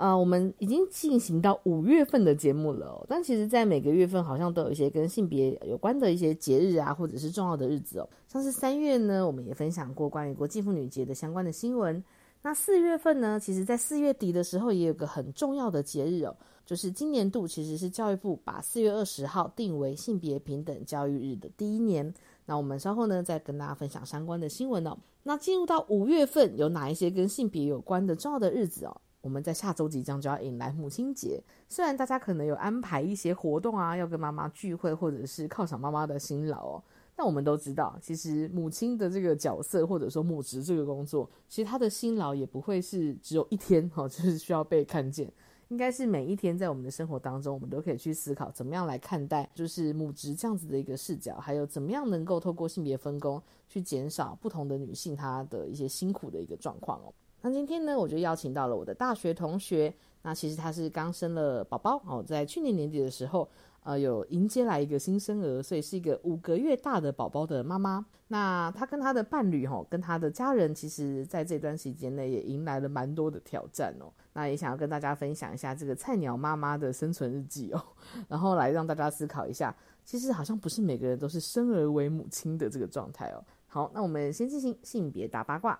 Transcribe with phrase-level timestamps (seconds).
[0.00, 8.08] 呃，我们已经进行到五月份的节目了，但其实，在每个月份好像都有一些跟性别有关的一些节日啊，或者是重要的日子哦。
[8.26, 12.02] 像是三月呢，我们也分享过关于国际妇女节的相关的新闻。
[12.40, 22.10] 那四月份呢，其实在四月底的时候，也有个很重要的节日哦，就是今年度其实是教育部把四月二十号定为性别平等教育日的第一年。
[22.46, 24.96] 那我们稍后呢，再跟大家分享相关的新闻哦。
[25.22, 28.96] 那进入到五月份，有哪一些跟性别有关的重要的日子哦？
[29.22, 36.82] 我们在下周即将就要迎来母亲节，虽然大家可能有安排一些活动啊，要跟妈妈聚会，或者是犒赏妈妈的辛劳哦，
[37.14, 45.30] 但我们都知道，其实母亲的这个角色，或者说母职这个工作，其实她的辛劳也不会是只有一天哈， 就是需要被看见，
[45.68, 57.12] 应该是每一天在我们的生活当中，我们都可以去思考怎么样来看待，就是母职这样子的一个视角，还有怎么样能够透过性别分工去减少不同的女性她的一些辛苦的一个状况哦。
[57.42, 59.92] 那今天呢，我就邀请到了我的大学同学。
[60.22, 63.48] 那其实他是刚生了宝宝哦，在去年年底的时候，
[63.82, 68.04] 呃，有迎接来一个新生儿，所以是一个五个月大的宝宝的妈妈。
[68.28, 74.12] 那他跟他的伴侣哈，跟他的家人，其实在这段时间内也迎来了蛮多的挑战哦。
[74.34, 77.82] 那也想要跟大家分享一下这个菜鸟妈妈的生存日记哦，
[78.28, 83.42] 然后来让大家思考一下，其实好像不是每个人都是生而为母亲的这个状态哦。
[83.66, 85.78] 好，那我们先进行性别大八卦。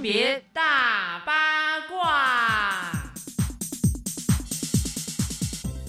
[0.00, 2.90] 别大八卦，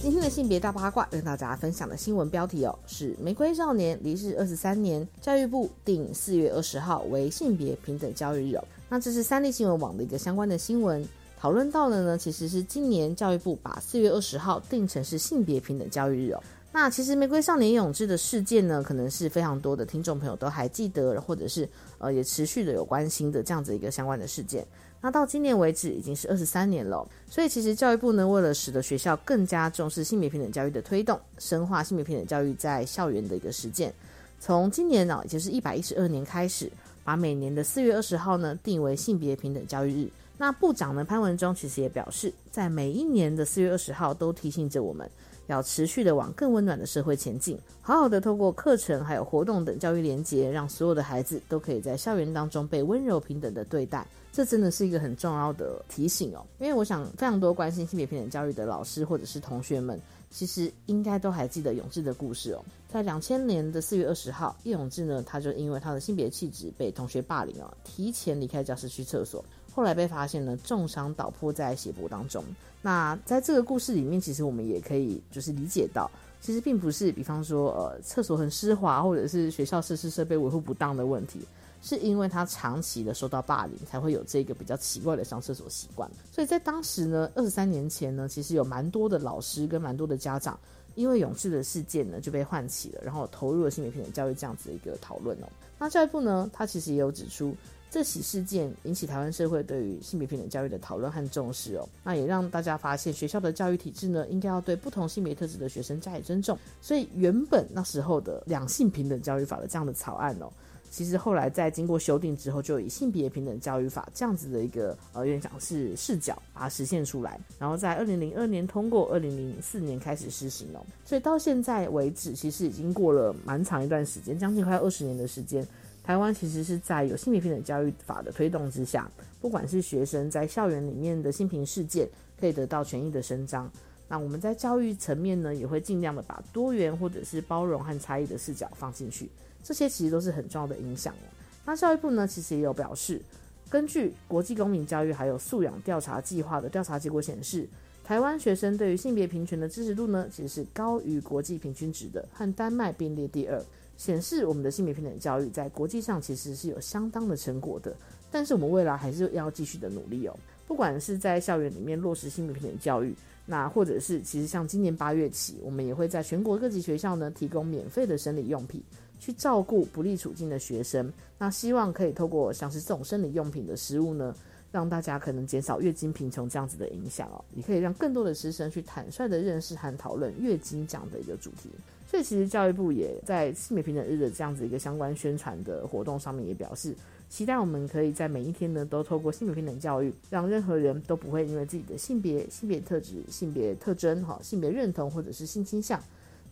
[0.02, 8.58] 今天的性别大八卦跟大家分享的新闻标题哦，是玫瑰少年离世二十三年，教育部定四月二十号为性别平等教育日。
[8.90, 11.02] 那这是三立新闻网的一个相关的新闻，
[11.38, 16.42] 讨论到的呢，其实是今年教育部把四月二十号定成是性别平等教育日哦。
[16.74, 21.68] 那其实玫瑰少年永志的事件呢，可能是非常多的听众朋友都还记得，或者是
[21.98, 24.66] 呃也持续的有关心的这样子一个相关的事件。
[25.02, 33.92] 那到今年为止已经是二十三年了，所以其实教育部呢，为了使得学校更加重视性别平等教育的推动，深化性别平等教育在校园的一个实践，
[34.40, 36.72] 从今年呢，也就是一百一十二年开始，
[37.04, 40.08] 把每年的四月二十号呢定为性别平等教育日。
[40.38, 45.10] 那部长呢潘文忠其实也表示，在每一年的四月二十号都提醒着我们。
[45.46, 54.06] 要持续的往更温暖的社会前进，好好的透过课程还有活动等教育连接，让所有的孩子都可以在校园当中被温柔平等的对待。
[54.32, 60.00] 这真的是一个很重要的提醒哦，因为我想非常多关心性别平等教育的老师或者是同学们，
[60.30, 62.64] 其实应该都还记得永志的故事哦。
[62.88, 69.44] 在两千年的四月二十号，叶永志呢，他就因为他的性别气质被同学霸凌哦，提前离开教室去厕所。
[69.74, 72.44] 后来被发现呢，重伤倒卧在血泊当中。
[72.82, 76.10] 那在这个故事里面，其实我们也可以就是理解到，
[76.40, 81.40] 其实并不是比方说呃厕所很湿滑，或者是学校设施设备维护不当的问题，
[81.80, 86.10] 是因为他长期的受到霸凌，才会有这个比较奇怪的上厕所习惯。
[86.32, 90.58] 所以在当时呢，二十三年前呢，其实有蛮多的老师跟蛮多的家长，
[90.96, 95.46] 因为勇士的事件呢就被唤起了，然后投入了性别平等教育这样子的一个讨论哦。
[95.78, 97.54] 那教育部呢，他其实也有指出。
[97.92, 106.58] 这起事件引起台湾社会对于性别平等教育的讨论和重视哦，那也让大家发现学校的教育体制呢，应该要对不同性别特质的学生加以尊重。
[106.80, 110.50] 所以原本那时候的两性平等教育法的这样的草案哦，
[110.90, 120.80] 其实后来在经过修订之后，就以性别平等教育法这样子的一个呃，院长是视角把它实现出来，然后在二零零二年通过，二零零四年开始施行哦。
[121.04, 125.62] 所以到现在为止，其实已经过了蛮长一段时间，将近快二十年的时间。
[126.04, 129.10] 台湾其实是在有性别平等教育法的推动之下，
[129.40, 132.08] 不管是学生在校园里面的性平事件，
[132.40, 133.70] 可以得到权益的伸张。
[134.08, 139.30] 那我们在教育层面呢，也会尽量的把多元或者是包容和差异的视角放进去。
[139.62, 141.26] 这些其实都是很重要的影响哦。
[141.64, 143.22] 那教育部呢，其实也有表示，
[143.70, 147.68] 根据国际公民教育还有素养调查计划的调查结果显示，
[148.02, 153.64] 台湾学生对于性别平权的支持度呢，其实是高于国际平均值的，和丹麦并列第二。
[153.96, 157.94] 显示我们的性别平等教育在国际上其实是有相当的成果的，
[158.30, 160.36] 但是我们未来还是要继续的努力哦。
[160.66, 168.82] 不管是在校园里面落实性别平等教育，那或者是其实像今年八月起，我们也会在全国各级学校呢提供免费的生理用品，
[169.18, 171.12] 去照顾不利处境的学生。
[171.38, 174.34] 那希望可以透过像是这种生理用品的食物呢，
[174.72, 181.68] 让大家可能减少月经贫穷这样子的影响哦，也可以让更多的师生去坦率的认识和讨论月经这样的一个主题。
[182.10, 186.94] 所以其实教育部也在性别平等日的这样子一个相关宣传的活动上面也表示，
[187.30, 196.02] 期待我们可以在每一天呢都透过性别平等教育，让任何人都不会因为自己的性别、性别特质、性别特征、哈性别认同或者是性倾向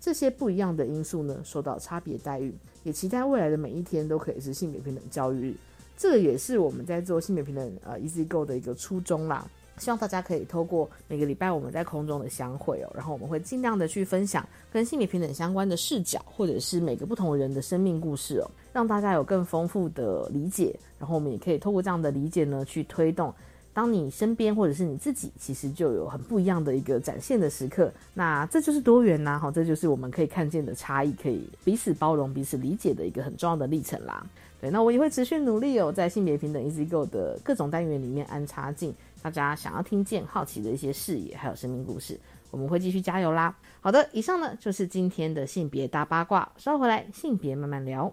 [0.01, 2.55] 这些不一样的因素呢受到差别待遇。
[2.83, 5.55] 也期待未来的每一天都可以是性别平等教育日。
[6.01, 9.47] 这个也是我们在做性别平等呃 Easy Go 的一个初衷啦。
[9.77, 20.75] 希望大家可以透过每个礼拜我们在空中的相会哦，然后我们会尽量的去分享跟性别平等相关的视角，或者是每个不同人的生命故事哦，让大家有更丰富的理解。
[20.99, 23.33] 然后我们也可以透过这样的理解呢，去推动，
[23.75, 27.93] 当你身边或者是你自己，其实就有很不一样的一个展现的时刻。
[28.13, 34.27] 那这就是多元呐，哈，这就是我们可以看见的差异，可以彼此包容、彼此理解的一个很重要的历程啦。
[34.61, 38.95] 对，那我也会持续努力哦，在性别平等 Easy Go 的各种单元里面安插进。
[39.23, 42.19] 大家想要听见、好奇的一些视野，还有生命故事，
[42.51, 43.55] 我们会继续加油啦！
[43.81, 48.11] 好的，以上呢就是今天的性别大八卦，稍回来性别慢慢聊。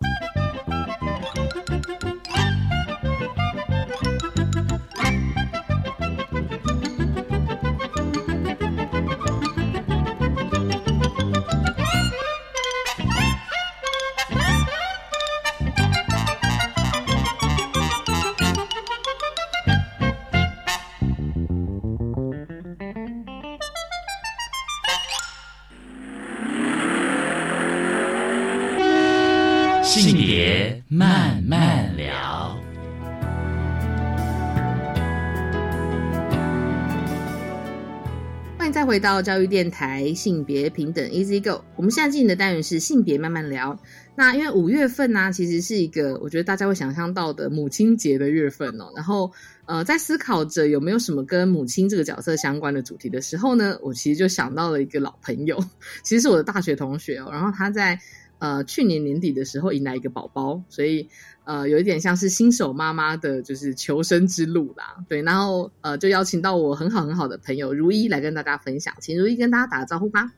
[38.78, 41.64] 再回到教育电台性别平等 Easy Go。
[41.76, 43.76] 我们现在进行的单元是性别慢慢聊。
[44.16, 48.86] 那因为五月份呢、其实是一个我觉得大家会想象到的母亲节的月份哦。
[48.96, 49.32] 然后
[49.66, 55.58] 呃，在思考着有没有什么跟母亲这个角色相关的主题的时候呢，我其实就想到了一个老朋友，
[56.04, 57.30] 其实是我的大学同学哦。
[57.32, 58.00] 然后他在
[58.40, 61.08] 呃去年年底的时候迎来一个宝宝，所以
[61.44, 64.98] 呃有一点像是新手妈妈的就是求生之路啦。
[65.08, 70.32] 对，然后呃就邀请到我很好很好的朋友如一来跟大家分享，请如一跟大家打个招呼吧。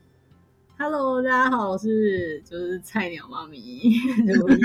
[0.78, 3.92] Hello，大家好，我是就是菜鸟妈咪
[4.26, 4.60] 如一。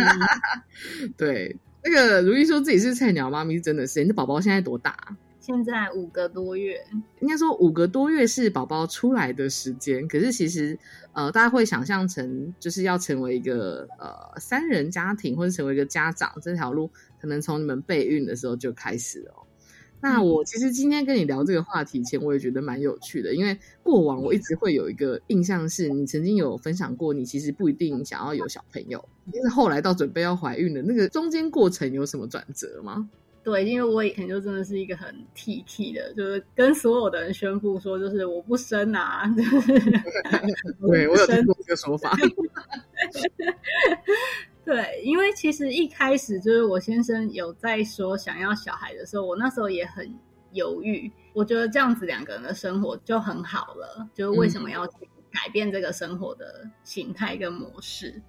[1.17, 4.01] 对，那个如一说自己是菜鸟妈咪，真的是。
[4.01, 5.17] 你的宝宝现在多大啊？
[5.45, 6.83] 现在五个多月，
[7.19, 10.75] 应该说五个多月是宝宝出来的时间，可是其实
[11.13, 16.89] 呃，大家会想象成就是要成为一个呃三人家庭或者成为一个家长这条路，
[17.21, 19.45] 可能从你们备孕的时候就开始了哦。
[20.01, 33.07] 那我其实今天跟你聊这个话题前，我也觉得蛮有趣的，因为过往我一直会有一个印象是，你曾经有分享过，你其实不一定想要有小朋友，但是后来到准备要怀孕的那个中间过程有什么转折吗？
[33.45, 39.79] 对，因为我以前就真的是一个很 T T 的，就是跟所有的人宣布说，就是我不生啊，就是
[40.81, 42.17] 对我有听过这个说法。
[44.65, 50.11] 对，因为其实一开始就是我先生有在说想要小孩的时候，我那时候也很
[50.53, 51.11] 犹豫。
[51.33, 54.87] 我觉得这样子两个人的生活就很好了，就是为什么要
[55.31, 58.19] 改变这个生活的形态跟模式？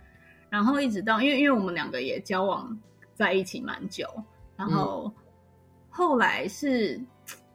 [0.51, 2.79] 然后一直到因为因为我们两个也交往
[3.15, 4.06] 在一起蛮久，
[4.56, 5.13] 然后
[5.91, 7.01] 后来是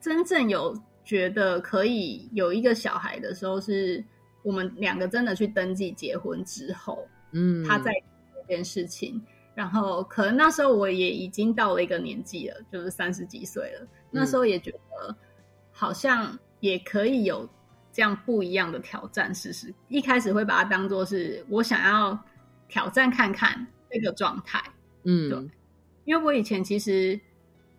[0.00, 4.02] 真正有觉得可以有一个小孩的时候，是
[4.42, 7.92] 我们两个真的去登记结婚之后，嗯，他在
[8.34, 9.20] 这件事情，
[9.54, 15.16] 然后可能那时候我也已经到了一个年纪了，就是三十几岁了，那时候也觉得
[15.70, 17.48] 好像也可以有
[17.92, 19.72] 这样不一样的挑战试试。
[19.88, 22.18] 一开始会把它当做是我想要
[22.68, 24.62] 挑战看看这个状态，
[25.04, 25.50] 嗯，对
[26.04, 27.18] 因为我以前其实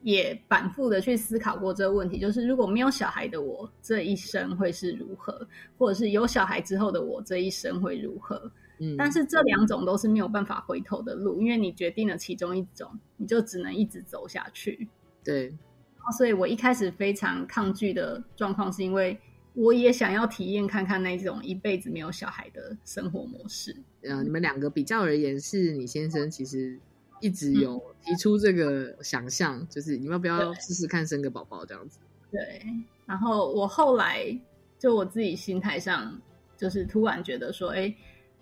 [0.02, 8.52] 也反复的去思考过这个问题，就是如果没有小孩的我这一生会是如何，或者是有小孩之后的我这一生会如何？
[8.80, 14.88] 嗯，但是这两种都是没有办法回头的路，因为你决定了其中一种，你就只能一直走下去。
[15.24, 19.18] 对，然后所以我一开始非常抗拒的状况，是因为
[19.54, 23.74] 我也想要体验看看那种一辈子没有小孩的生活模式。
[24.02, 26.78] 呃，你们两个比较而言，是你先生其实
[27.24, 31.98] 一直有提出这个想象，就是你们要不要对试试看生个宝宝这样子？
[32.30, 32.62] 对，
[33.06, 34.38] 然后我后来
[34.78, 36.20] 就我自己心态上，
[36.58, 37.96] 就是突然觉得说，哎，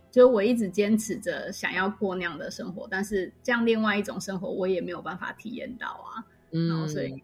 [0.09, 6.25] 就我一直坚持着想要过那样的生活，但是这样另外一种生活我也没有办法体验到啊。
[6.50, 7.21] 然后嗯，所以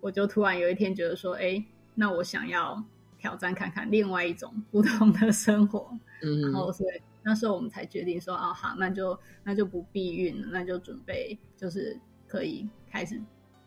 [0.00, 1.62] 我就突然有一天觉得说，哎，
[1.94, 2.82] 那我想要
[3.18, 5.90] 挑战看看另外一种不同的生活。
[6.22, 13.20] 嗯然后所以那时候我们才决定说，哦，好，那就那就不避孕了，那就准备就是可以开始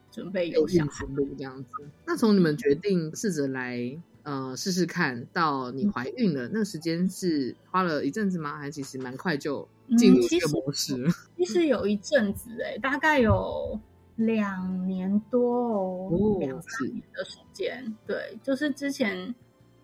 [0.09, 1.05] 准备有小孩。
[1.07, 1.69] 路这样子。
[2.05, 8.57] 那从你们决定试着来呃试试看到你怀孕了，那个时间是花了一阵子吗？
[8.57, 11.11] 还是其实蛮快就进入这个模式了？
[11.35, 13.77] 其实有一阵子哎、大概有
[14.15, 17.93] 两年多哦，哦两三年的时间。
[18.07, 19.35] 对，就是之前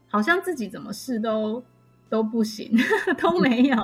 [0.08, 1.62] 好像自己怎么试都
[2.10, 2.72] 都不行，
[3.18, 3.78] 都没有。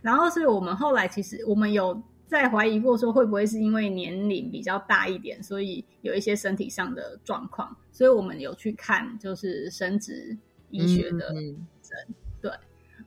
[0.00, 10.36] 然后所以我们后来其实我们有在怀疑过，说会不会是因为年龄比较大一点，所以有一些身体上的状况，所以我们有去看就是生殖
[10.70, 11.66] 医学的嗯
[12.42, 12.52] 嗯。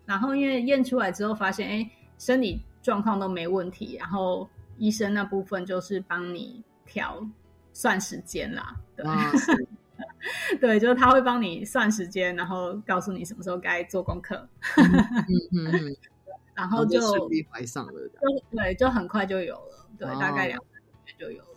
[0.06, 4.48] 然后因为验出来之后发现，哎，生理状况都没问题，然后
[4.78, 7.28] 医生那部分就是帮你调
[7.74, 9.04] 算时间啦，对、
[10.60, 14.48] 对，就是他会帮你算时间，然后告诉你什么时候该做功课，
[14.78, 15.98] 嗯嗯嗯，
[16.56, 17.94] 然后就顺利怀上了。
[17.94, 21.50] 就对，就很快就有了，对，哦大概两三个月就有了。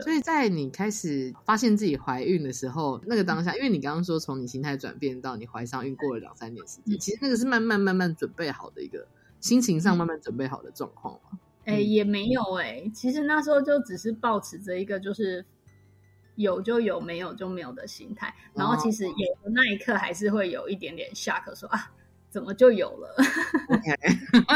[0.00, 9.08] 所以在你开始发现自己怀孕的时候，那个当下，因为你刚刚说从你心态转变到你怀上孕过了两三年时间，嗯其实那个是慢慢慢慢准备好的一个
[9.40, 11.38] 心情上慢慢准备好的状况嘛。
[11.64, 15.44] 哎、嗯也没有哎、其实那时候就只是保持着一个就是
[16.38, 18.32] 有就有，没有就没有的心态。
[18.54, 21.90] 然后其实有的那一刻还是会有一点点 shock，说啊，
[22.30, 23.14] 怎么就有了
[23.68, 23.92] ？OK，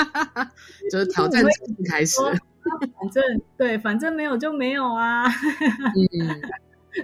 [0.91, 2.17] 就是挑战正式开始。
[2.21, 3.23] 反正
[3.59, 5.25] 对，反正没有就没有啊。
[5.27, 6.41] 嗯，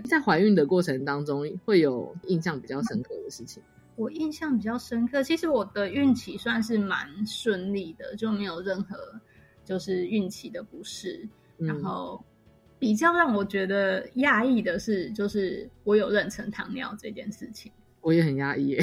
[0.08, 3.60] 在怀孕的过程当中，会有印象比较深刻的事情。
[3.96, 8.96] 我印象比较深刻，其实我的孕期算是蛮顺利的，就没有任何
[9.64, 11.28] 就是孕期的不适。
[11.58, 12.24] 嗯然后
[12.78, 17.72] 比较让我觉得讶异的是，就是我有妊娠糖尿这件事情。
[18.00, 18.80] 我也很压抑耶，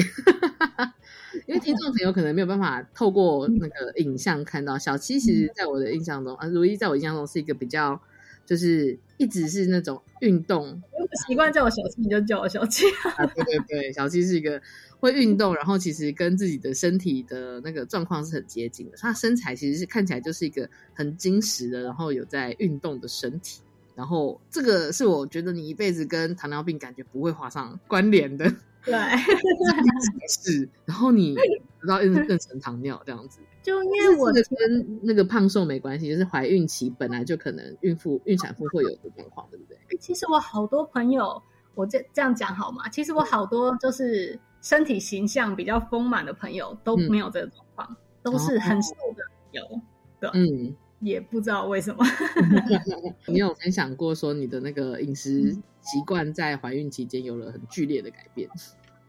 [1.48, 8.00] 因为听众朋友可能没有办法透过那个影像看到小七，其实在我的印象中，啊，如一在我印象中是一个比较，
[8.44, 10.80] 就是一直是那种运动
[11.26, 12.84] 习惯叫我小七，你就叫我小七。
[13.16, 14.60] 啊，对对对，小七是一个
[15.00, 23.62] 会运动，然后其实跟自己的身体的那个状况是很接近的，她身材其实是看起来就是一个很精实的，然后有在运动的身体。
[23.96, 28.44] 然后这个是我觉得你一辈子跟糖尿病感觉不会画上关联的，
[28.84, 28.94] 对，
[30.28, 39.78] 是，然后你得到妊妊娠糖尿这样子， 就因为我这个跟那个胖瘦没关系，就是怀孕期本来就可能孕妇、孕产妇会有的状况，对不对？
[39.98, 41.42] 其实我好多朋友，
[41.74, 42.86] 我这这样讲好吗？
[42.90, 49.22] 其实我好多就是身体形象比较丰满的朋友都没有这个状况，都是很瘦的
[49.52, 49.62] 有，
[50.34, 52.04] 嗯，也不知道为什么。
[53.26, 58.48] 你有分享过说你的那个饮食习惯在怀孕期间有了很剧烈的改变？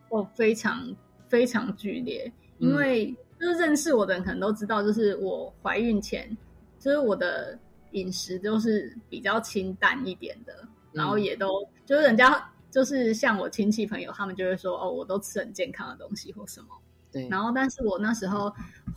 [0.09, 0.95] 哦，非常
[1.27, 6.35] 非常剧烈，因为就是认识我的人可能都知道，就是我怀孕前，
[6.79, 7.57] 就是我的
[7.91, 16.67] 饮食都是比较清淡一点的，然后也都就是人家就是像我亲戚朋友，他们就会说哦，我都吃很健康的东西或什么。
[17.11, 18.53] 对，然后，但是我那时候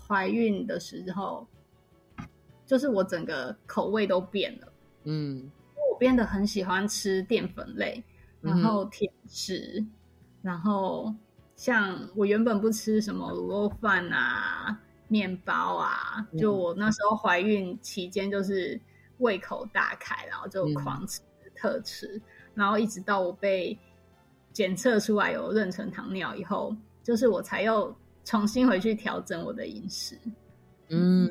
[0.07, 1.47] 怀孕的时候，
[2.71, 4.73] 就是我整个口味都变了，
[5.03, 5.51] 嗯。
[5.91, 8.01] 我变得很喜欢吃淀粉类，
[8.41, 9.85] 然后甜食，
[10.41, 11.13] 然后
[11.57, 16.39] 像我原本不吃什么卤肉饭啊、面包啊，嗯。
[16.39, 18.81] 就我那时候怀孕期间就是
[19.19, 20.75] 胃口大开，然后就嗯。
[20.75, 21.21] 狂吃、
[21.57, 22.23] 特吃，
[22.55, 23.77] 然后一直到我被
[24.53, 26.73] 检测出来有妊娠糖尿以后，
[27.03, 27.93] 就是我才又
[28.25, 30.17] 重新回去调整我的饮食。
[30.89, 31.29] 嗯，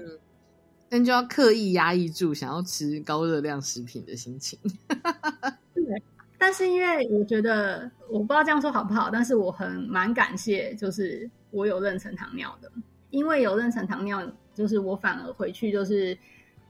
[0.90, 4.58] 但就要刻意压抑住想要吃高热量食品的心情。
[6.42, 12.72] 但是因为我觉得，我不知道这样说好不好，但是我很蛮感谢，就是我有妊娠糖尿的，
[13.10, 16.18] 因为有妊娠糖尿，就是我反而回去就是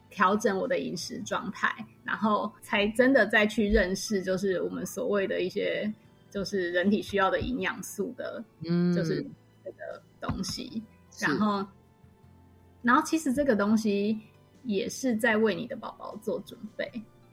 [0.09, 1.71] 调整我的饮食状态，
[2.03, 5.91] 然后才真的再去认识，就是我们所谓的一些
[6.31, 9.23] 就是人体需要的营养素的，嗯，就是
[9.63, 10.81] 这个东西，
[11.19, 11.63] 然后，
[12.89, 14.19] 然后其实这个东西
[14.63, 16.91] 也是在为你的宝宝做准备，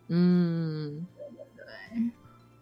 [0.09, 1.07] 嗯，
[1.57, 2.11] 对。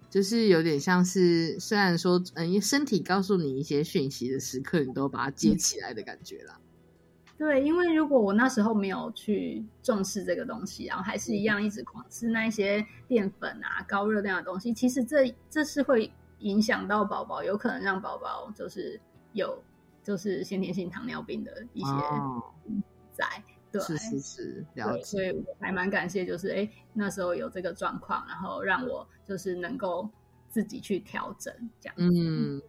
[0.08, 6.60] 就是有点像是，虽然说，嗯，因为身体告诉你一些讯息的时刻，你都把它接起来的感觉啦。
[7.36, 16.08] 对，因为如果我那时候没有去重视这个东西，然后还是一样一直狂吃那一些淀粉啊、高热量的东西，其实这这是会
[16.38, 19.00] 影响到宝宝，有可能让宝宝就是
[19.32, 19.60] 有
[20.04, 22.40] 就是先天性糖尿病的一些哦，
[23.12, 23.25] 在。
[23.73, 25.04] 对，是是是，了对，解。
[25.04, 30.08] 所以我还蛮感谢，就是哎那时候有这个状况，然后让我就是能够
[30.49, 31.94] 自己去调整这样。
[31.99, 32.62] 嗯，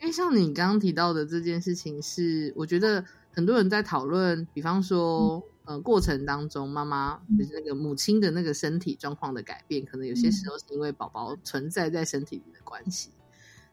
[0.00, 13.12] 因为像你刚刚提到的这件事情是，我觉得很多人在讨论，比方说，呃过程当中，妈妈就是那个母亲的那个身体状况的改变，可能有些时候是因为宝宝存在在身体里的关系。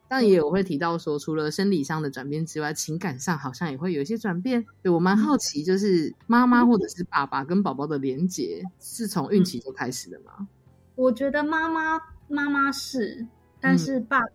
[0.08, 4.66] 但也有会提到说，除了生理上的转变之外，情感上好像也会有一些转变。
[4.82, 10.48] 对我蛮好奇，就是妈妈或者是爸爸跟宝宝的连结是从孕期就开始的吗？
[10.96, 13.28] 我觉得妈妈妈妈是，
[13.60, 14.26] 但是爸爸，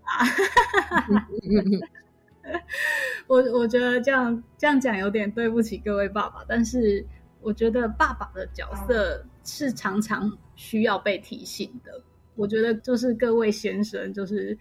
[3.29, 7.07] 我我觉得这样这样讲有点对不起各位爸爸，但是
[7.41, 12.03] 我觉得爸爸的角色是常常需要被提醒的。
[12.41, 14.57] 我觉得就是各位先生，就是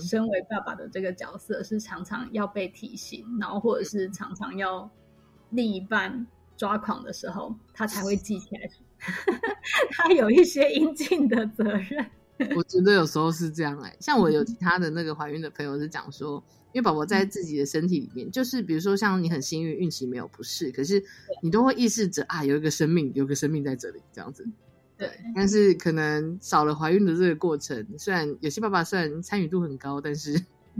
[0.00, 4.90] 身为爸爸的这个角色是常常要被提醒，然后或者是常常要
[5.50, 8.68] 另一半抓狂的时候，他才会记起来，
[9.92, 12.04] 他有一些应尽的责任。
[12.56, 21.00] 我觉得有时候是这样哎，像我有其他的那个怀孕的朋友是讲说，因为宝宝在自己的身体里面，就是比如说像你很幸运孕期没有不适，可是
[21.42, 24.44] 你都会意识着啊，有一个生命，有个生命在这里这样子。
[25.00, 30.38] 对，但是可能少了怀孕的这个过程，虽然有些爸爸虽然参与度很高，但是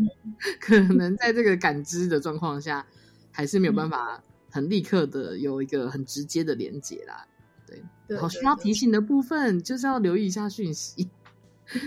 [0.61, 2.87] 可能在这个感知的状况下，
[3.33, 7.27] 还是没有办法很立刻的有一个很直接的连接啦。
[7.67, 11.09] 对，然后需要提醒的部分就是要留意一下讯息。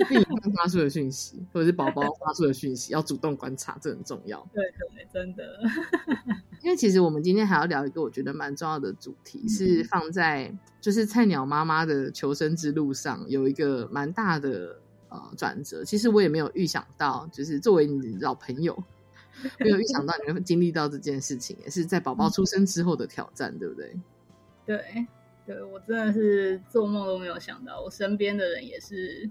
[0.09, 4.47] 另一半发出的讯息，或者是宝宝发出的讯息，要主动观察，这很重要。
[4.53, 5.43] 对对，真的。
[6.63, 15.83] 因为其实我们今天还要聊一个我觉得蛮重要的主题，是放在就是菜鸟妈妈的求生之路上有一个蛮大的呃转折。
[15.83, 18.81] 其实我也没有预想到，就是作为你老朋友，
[19.59, 23.93] 没有预想到你会经历到这件事情，也是在宝宝出生之后的挑战，对不对？
[24.65, 25.07] 对，
[25.45, 29.29] 对我真的是做梦都没有想到，我身边的人也是。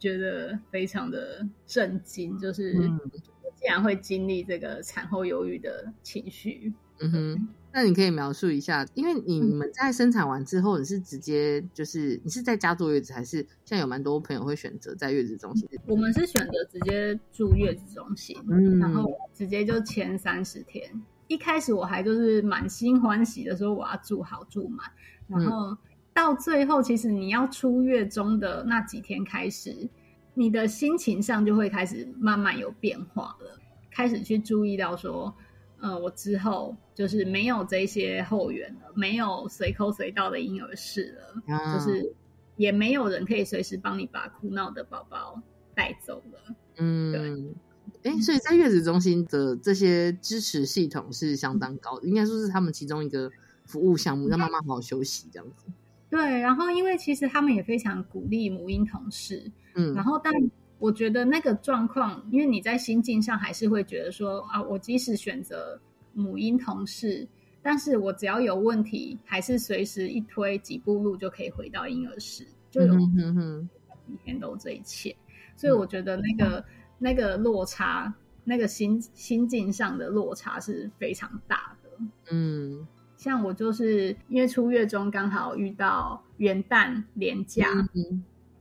[0.00, 6.72] 觉得非常的震惊，就是竟然会经历这个产后忧郁的情绪。
[7.02, 15.68] 嗯哼，那你可以描述一下，因为你们在生产完之后，你是直接就是你是在家坐月子，还是现在有蛮多朋友会选择在月子中心？
[15.86, 18.36] 我们是选择直接住月子中心，
[18.80, 20.90] 然后直接就签三十天。
[21.28, 24.90] 一开始我还就是满心欢喜的说我要住好住满，
[25.28, 25.76] 然后。
[26.12, 29.88] 到最后，其实你要出月中的那几天开始，
[30.34, 33.58] 你的心情上就会开始慢慢有变化了，
[33.90, 35.34] 开始去注意到说，
[35.78, 42.14] 呃，我之后就是没有这些后援了，没有随口随到的婴儿室了，就是
[42.56, 45.40] 也没有人可以随时帮你把哭闹的宝宝
[45.74, 46.54] 带走了。
[46.76, 47.54] 嗯，对。
[48.02, 53.30] 哎，所以在月子中心的这些支持系统是相当高的，应该说是他们其中一个
[53.64, 55.66] 服务项目，让妈妈好好休息这样子。
[56.10, 60.32] 对，然后因为其实他们也非常鼓励母婴同事，嗯，然后但
[60.80, 65.80] 我觉得那个状况，因为你在心境上还是会觉得说啊，我即使选择
[66.12, 67.28] 母婴同事，
[67.62, 75.14] 但是我只要有问题，还是随时一推几步路就可以回到婴儿室，就有一天都这一切，
[75.54, 76.64] 所以我觉得那个
[76.98, 81.90] 那个落差，那个心心境上的落差是非常大的，
[82.32, 82.84] 嗯。
[83.20, 87.66] 像我就是因为出月中刚好遇到元旦连假，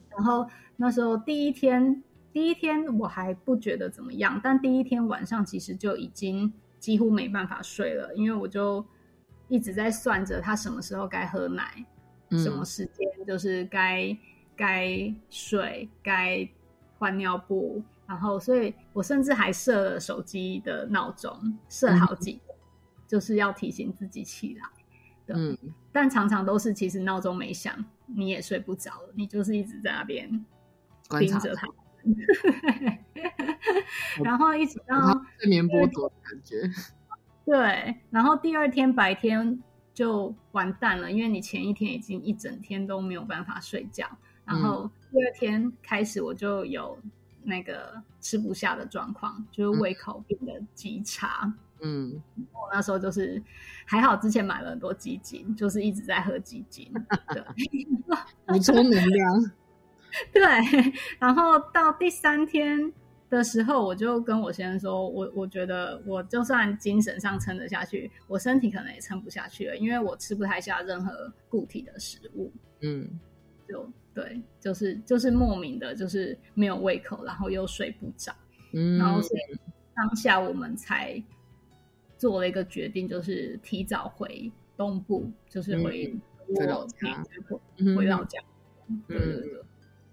[0.09, 0.45] 然后
[0.75, 8.85] 那时候第一天第一天我还不觉得怎么样，但第一天晚上其实就已经几乎没办法睡了，因为我就
[9.47, 11.85] 一直在算着他什么时候该喝奶，
[12.31, 14.13] 什么时间就是该
[14.57, 16.45] 该睡该
[16.97, 22.41] 换尿布，然后所以我甚至还设了手机的闹钟，设好几。
[23.09, 25.57] 就是要提醒自己起来，嗯，
[25.91, 30.29] 但常常都是其实闹钟没响，你也睡不着了，你就是一直在那边
[31.19, 31.67] 盯着它，
[34.23, 36.69] 然后一直到睡眠剥夺的感觉，
[37.43, 39.59] 对，然后第二天白天
[39.91, 44.07] 就完蛋了，因为你前一天已经一整天都没有办法睡觉，
[44.45, 46.95] 然后第二天开始我就有
[47.41, 51.41] 那个吃不下的状况，就是胃口变得极差。
[51.43, 51.53] 嗯，
[52.51, 53.41] 我那时候就是
[53.85, 56.91] 还好，之前买了很多基金，就是一直在喝基金，
[57.33, 57.43] 对，
[58.45, 59.51] 补充能量。
[60.33, 60.41] 对，
[61.19, 62.91] 然后到第三天
[63.29, 72.51] 的时候，我就跟我先生说，我我觉得我就算精神上撑得下去，我身体可能也撑不下去了，因为我吃不太下任何固体的食物。
[72.81, 73.07] 嗯，
[73.67, 78.33] 就对，就是就是莫名的，就是没有胃口，然后又睡不着。
[78.73, 79.59] 嗯，然后所以
[79.95, 81.23] 当下我们才。
[82.19, 86.13] 做了一个决定，就是提早回东部，就是回
[86.55, 87.23] 回老家，
[87.97, 88.37] 回老家。
[89.07, 89.61] 对对对，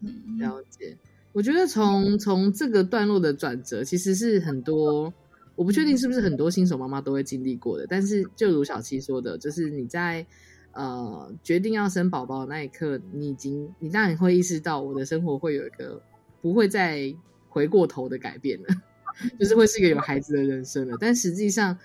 [0.01, 0.97] 嗯，了解。
[1.33, 5.12] 我觉得从从这个段落的转折，其实是很多，
[5.55, 7.87] 我不确定是不是很多新手妈妈都会经历过的。
[7.87, 10.25] 但是，就如小七说的，就是你在
[10.73, 16.01] 呃决定要生宝宝的那一刻，你已经你当然会意识到我的生活会有一个
[16.40, 17.14] 不会再
[17.49, 18.66] 回过头的改变了，
[19.40, 20.97] 就是会是一个有孩子的人生了。
[21.01, 21.77] 但实际上，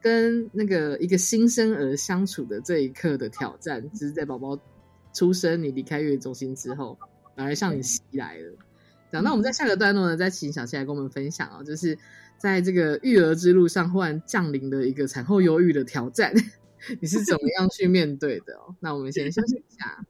[0.00, 4.58] 跟那个一个新生儿相处的这一刻的挑战，只是在宝宝
[5.12, 6.98] 出生、你离开月中心之后，
[7.36, 8.52] 反而向你袭来了。
[9.12, 11.98] 讲那我们在下个段落呢，再请小七来跟我们分享哦，就是
[12.38, 16.32] 在这个育儿之路上忽然降临的一个产后忧郁的挑战，
[17.00, 18.54] 你是怎么样去面对的？
[18.78, 20.04] 那我们先休息一下。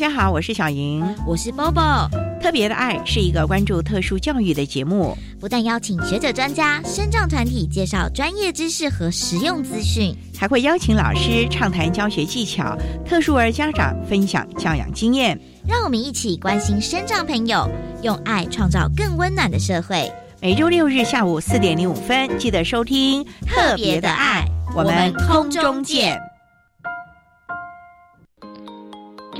[0.00, 2.08] 家好，我是小莹，我是 Bobo。
[2.40, 12.74] 特别的爱是一个关注特殊教育的节目，不但邀请学者专家、生长团体介绍专业知识和实用资讯，还会邀请老师畅谈教学技巧，
[13.06, 15.38] 特殊儿家长分享教养经验。
[15.68, 17.68] 让我们一起关心生长朋友，
[18.02, 20.10] 用爱创造更温暖的社会。
[20.40, 26.18] 每周六日下午四点零五分，记得收听特别的爱，我们空中见。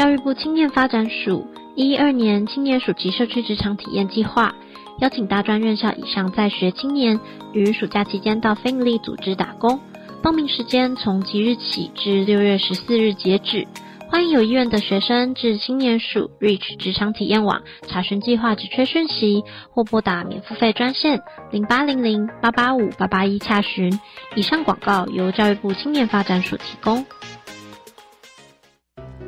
[0.00, 4.54] 教育部青年发展署一二年青年暑期社区职场体验计划，
[4.98, 7.20] 邀请大专院校以上在学青年
[7.52, 9.78] 于暑假期间到非营利组织打工，
[10.22, 13.68] 报名时间从即日起至六月十四日截止。
[14.08, 24.00] 欢迎有意愿的学生至青年署 Reach 职场体验网查询计划职缺讯息，或拨打免付费专线零八零零八八五八八一查询。
[24.34, 27.04] 以上广告由教育部青年发展署提供。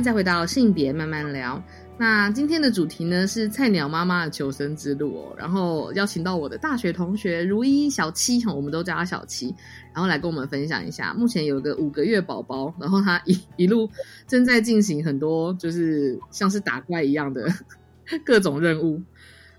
[0.00, 1.62] 再回到性别慢慢聊。
[1.96, 5.34] 那今天的主题呢是菜鸟妈妈的求生之路哦。
[5.38, 9.54] 然后邀请到我的大学同学如一小七哈，我们都叫她小七，
[9.92, 13.88] 然后来跟我们分享一下，目前有个五个月宝宝，然后她一一路
[14.26, 17.46] 正在进行很多就是像是打怪一样的
[18.24, 19.00] 各种任务。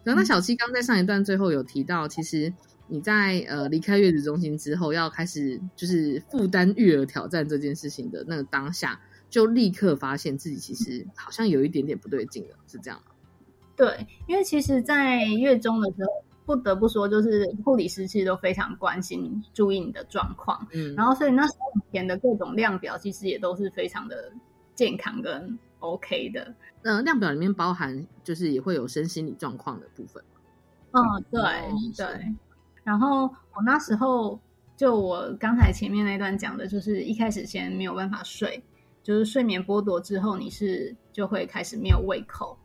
[0.03, 2.53] 然后那小七刚在上一段最后有提到，其实。
[2.87, 13.11] 你在呃离开月子中心之后，要开始就是负担育儿挑战这件事情的那个当下，就立刻发现自己其实好像有一点点不对劲了，是这样吗？
[13.75, 24.31] 对，因为其实，在月中的时候，不得不说，就是护理师其实都非常关心、注意你的状况，嗯，然后所以那时候填的各种量表，其实也都是非常的
[24.75, 26.55] 健康跟 OK 的。
[26.81, 30.23] 那量表里面包含就是也会有身心理状况的部分。
[30.91, 31.41] 嗯，对
[31.97, 32.33] 对。
[32.83, 33.23] 然后
[33.55, 34.39] 我那时候
[34.77, 38.63] 就我刚才前面那段讲的，就是一开始先没有办法睡，
[39.05, 42.57] 就是睡眠剥夺之后，你是就会开始没有胃口，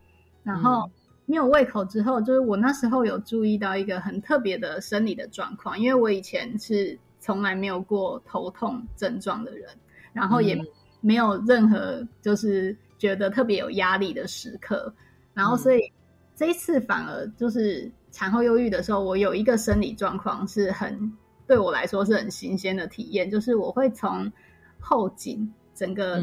[0.42, 0.90] 然后
[1.26, 9.68] 没有胃口之后，就是我那时候有注意到一个很特别的生理的状况，因为我以前是从来没有过头痛症状的人，
[10.12, 10.58] 然后也
[11.00, 14.92] 没有任何就是觉得特别有压力的时刻，
[15.34, 15.92] 然后所以
[16.34, 17.88] 这一次反而就是。
[18.12, 21.12] 产后忧郁的时候，我有一个生理状况是很
[21.46, 24.32] 对我来说是很新鲜的体验，就是我会从
[24.80, 26.22] 后颈整个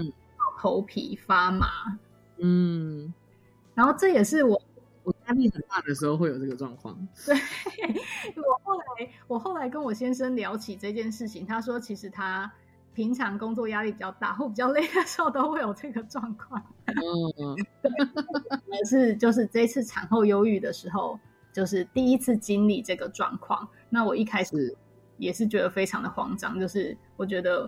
[0.59, 1.65] 头皮发麻，
[2.37, 3.11] 嗯，
[3.73, 4.61] 然后这也是我
[5.01, 6.95] 我压力很大的时候会有这个状况。
[7.25, 7.35] 对，
[8.35, 12.51] 我后来我后来跟我先生聊起这件事情，他说其实他
[12.93, 16.61] 平常工作压力比较大或比较累的时候都会有这个状况。
[16.85, 17.55] 嗯，
[18.71, 21.19] 也是就是这次产后忧郁的时候。
[21.53, 24.77] 就是第一次经历这个状况，那我一开始
[25.17, 27.67] 也是觉得非常的慌张，就是我觉得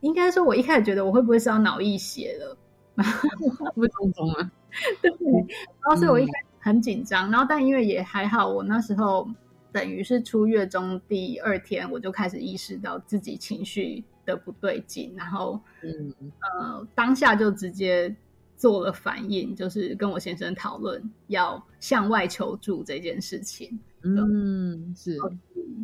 [0.00, 2.56] 应该说，我一开始觉得我会不会是要脑溢血了，
[3.74, 4.52] 不中风啊？
[5.02, 9.28] 对，然后所以我一开始很紧张，然后但因为也还好，我那时候
[9.72, 18.14] 等于是出月中第二天，我就开始意识到自己情绪的不对劲，然后嗯呃当下就直接。
[18.58, 23.78] 做了反应，就是跟我先生讨论要向外求助这件事情。
[24.02, 25.18] 嗯，是，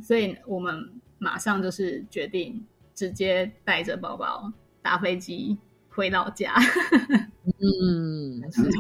[0.02, 4.52] 所以我们马上就是决定直接带着宝宝
[4.82, 6.54] 搭飞机回老家。
[7.44, 8.62] 嗯，是。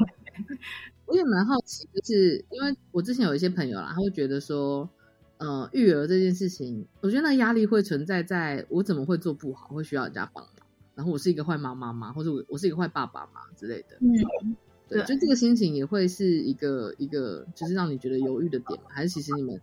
[1.04, 4.88] 我也蛮好奇，就是因为我之前有一些朋友啦，他会觉得说，
[5.36, 12.14] 呃，育儿这件事情，我觉得那压力会存在在我怎么会做不好，会需要人家帮忙，然后我是一个坏妈妈吗？
[12.14, 13.98] 或者我我是一个坏爸爸吗之类的。
[14.00, 14.56] 嗯，
[14.88, 18.80] 对，就这个心情也会是一个一个，就是让你觉得犹豫的点？
[18.88, 19.60] 还是其实你们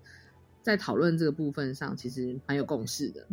[0.62, 3.26] 在讨论这个部分上，其实蛮有共识的。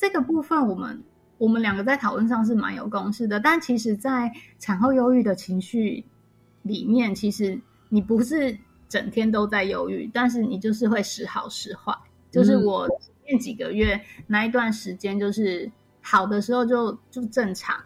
[0.00, 1.04] 这个部分我们
[1.36, 6.02] 我们两个在讨论上是蛮有共识的，但其实，在产后忧郁的情绪
[6.62, 7.60] 里面，其实
[7.90, 8.56] 你不是
[8.88, 11.94] 整天都在忧郁，但是你就是会时好时坏。
[12.30, 12.88] 就是我
[13.26, 17.76] 前几个月那一段时间，就是好的时候就就正常，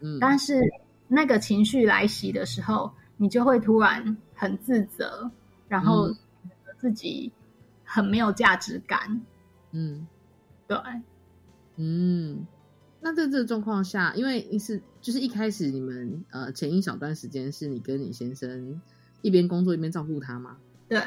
[0.00, 0.60] 嗯，但是
[1.06, 5.30] 那个情绪来袭的时候，你就会突然很自责，
[5.68, 6.12] 然后
[6.78, 7.30] 自己
[7.84, 9.20] 很没有价值感，
[9.70, 10.04] 嗯，
[10.66, 10.76] 对。
[11.82, 12.46] 嗯，
[13.00, 18.78] 那在这个状况下，因为是就是一开始你们呃前一小段时间是你跟你先生
[19.22, 20.58] 一边工作一边照顾他吗？
[20.88, 21.00] 对。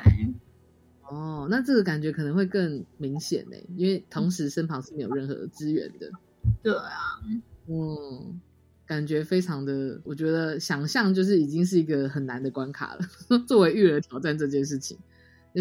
[1.03, 6.09] 哦，那这个感觉可能会更明显呢，因为同时身旁是没有任何资源的。
[6.63, 7.21] 对啊，
[7.67, 8.41] 嗯，
[8.87, 13.01] 感觉非常的，我觉得想象就是已经是一个很难的关卡了。
[13.45, 14.97] 作为育儿挑战这件事情，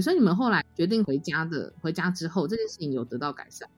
[0.01, 3.69] 所以你们后来决定回家的，回家之后这件事情有得到改善。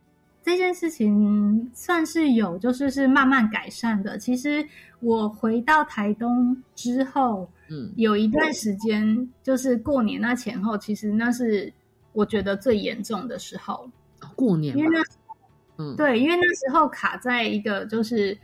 [0.44, 4.18] 这件事情算是有，就是是慢慢改善的。
[4.18, 4.62] 其实
[5.00, 11.72] 我回到台东之后，嗯，有一段时间，就是过年那前后，其实那是
[12.12, 13.88] 我觉得最严重的时候。
[14.36, 18.36] 过年，因为那，嗯，对，因为那时候卡在一个就是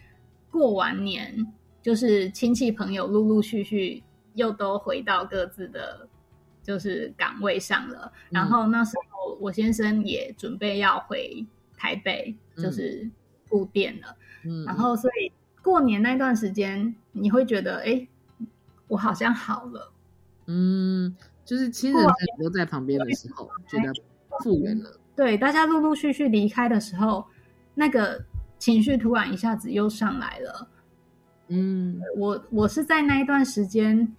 [0.51, 1.47] 过完年，
[1.83, 4.03] 就是亲戚朋友陆陆续续
[4.37, 6.09] 又都回到各自的，
[6.63, 8.11] 就是岗位上了。
[8.31, 11.45] 然后那时候我先生也准备要回。
[11.81, 13.09] 台北就是
[13.49, 14.15] 固店了，
[14.45, 18.07] 嗯，然后所以过年那段时间，你会觉得，哎，
[18.87, 19.91] 我好像好了，
[20.47, 22.07] 嗯，就是亲人
[22.39, 23.91] 都在旁边的时候，觉得
[24.43, 25.01] 复原了。
[25.17, 27.25] 对，大家陆陆续续离开的时候，
[27.75, 28.23] 那个
[28.59, 30.69] 情绪突然一下子又上来了。
[31.49, 34.15] 嗯，我我是在那一段时间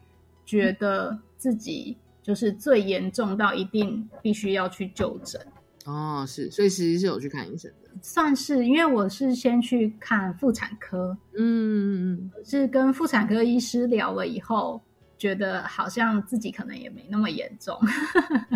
[0.47, 5.39] 觉得自己就是最严重到一定必须要去就诊。
[5.85, 14.79] 哦，是，所以其实是有去看医生的，算是，因为我是先去看妇产科，嗯嗯嗯，是跟妇产科医师聊了以后，
[15.17, 17.75] 觉得好像自己可能也没那么严重，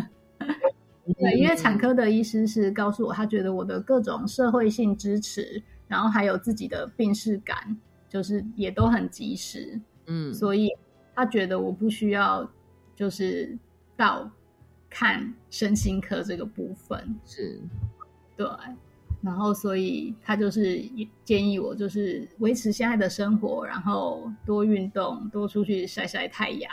[1.18, 7.76] 对，因为产科的医师是告诉我，他觉得我的各种社会性支持，然后还有自己的病视感，
[8.08, 10.70] 就是也都很及时，嗯，所以
[11.16, 12.48] 他觉得我不需要
[12.96, 13.58] 就是
[13.98, 14.30] 到。
[14.90, 17.60] 看身心科这个部分是，
[18.38, 18.48] 对，
[19.22, 20.82] 然后所以他就是
[21.24, 26.72] 建议我就是维持现在的生活，然后多运动，多出去晒晒太阳，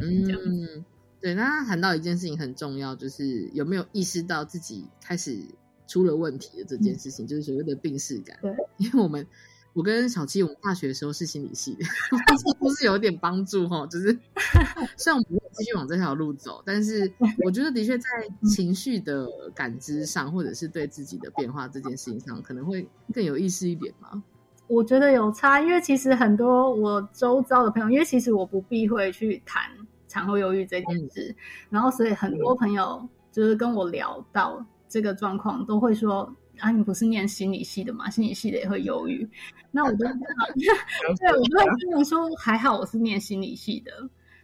[0.00, 0.84] 嗯，这样子。
[1.20, 5.38] 对，那他谈到一件事情很重要，就是有没有意识到自己开始
[5.86, 8.38] 出了问题的这件事情，就是所谓的病逝感。
[8.40, 9.26] 对，因为我们。
[9.72, 11.84] 我跟小七，我们大学的时候是心理系的，
[12.58, 13.86] 不是有点帮助哈？
[13.86, 14.12] 就是
[14.98, 17.12] 虽然我们继续往这条路走，但是
[17.44, 18.08] 我觉得的确在
[18.48, 24.22] 情绪的感知上，或者是对自己的变化这件事情上，可能会更有意识一点嘛。
[24.66, 29.62] 我觉得有差，因为其实很多我周遭的朋友，因为其实我不避讳去谈
[30.08, 31.34] 产后忧郁这件事，
[31.68, 36.34] 然后所以很多朋友就是跟我聊到这个状况，都会说。
[36.60, 38.08] 啊，你不是念心理系的吗？
[38.10, 39.28] 心理系的也会忧郁。
[39.70, 43.92] 那我就 对，我就会跟人说，还好我是念心理系的，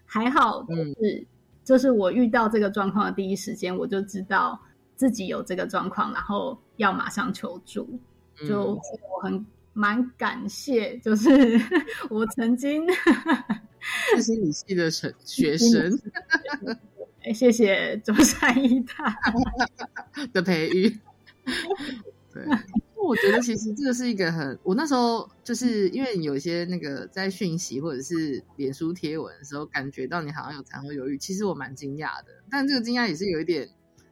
[0.04, 1.26] 还好就是
[1.64, 4.60] 就是我遇到这个状况的第一时间，我就知道
[4.94, 7.98] 自己有这个状况，然后要马上求助。
[8.46, 8.80] 就我
[9.22, 11.30] 很蛮感谢，就是
[12.10, 12.86] 我曾经
[14.14, 15.98] 是心理系的学学生，
[17.34, 19.16] 谢谢中山医大
[20.32, 20.96] 的培育。
[22.34, 22.44] 对，
[22.96, 32.42] 我觉得其实这个是一个很，我那时候就是因为有些那个在讯息或者是脸书贴文的时候，感觉到你好像有产后忧郁，其实我蛮惊讶的。
[32.50, 33.68] 但这个惊讶也是有一点，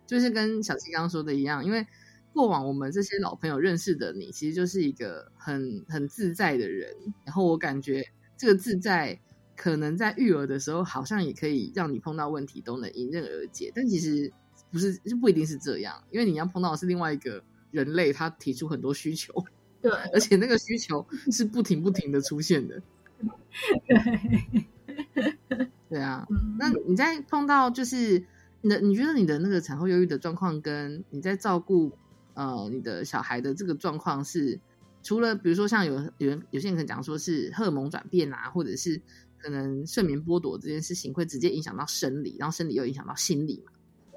[0.06, 1.86] 就是跟小七刚刚说的一样，因为
[2.32, 6.94] 过往我们这些老朋友认识的你，其实就是一个很很自在的人。
[7.26, 8.06] 然后我感觉
[8.38, 9.20] 这个自在，
[9.54, 13.70] 可能在育儿的时候，好像也可以让你碰到问题都能迎刃而解。
[13.74, 14.32] 但其实。
[14.74, 19.32] 不是，就不一定是这样，因为你要碰到的是另外一个人类，他提出很多需求，
[19.80, 22.82] 对，而且那个需求是不停不停的出现的，
[23.86, 26.26] 对，对啊。
[26.58, 28.24] 那你在碰到就是
[28.62, 31.92] 你的，你觉得你的那个产后忧郁的状况，跟你在照顾
[32.34, 34.58] 呃你的小孩的这个状况，是
[35.04, 39.00] 除了比如说像有有人有些人可能讲说是荷尔蒙转变啊，或者是。
[39.36, 43.72] 可能睡眠剥夺这件事情会直接影响到生理，然后生理又影响到心理嘛？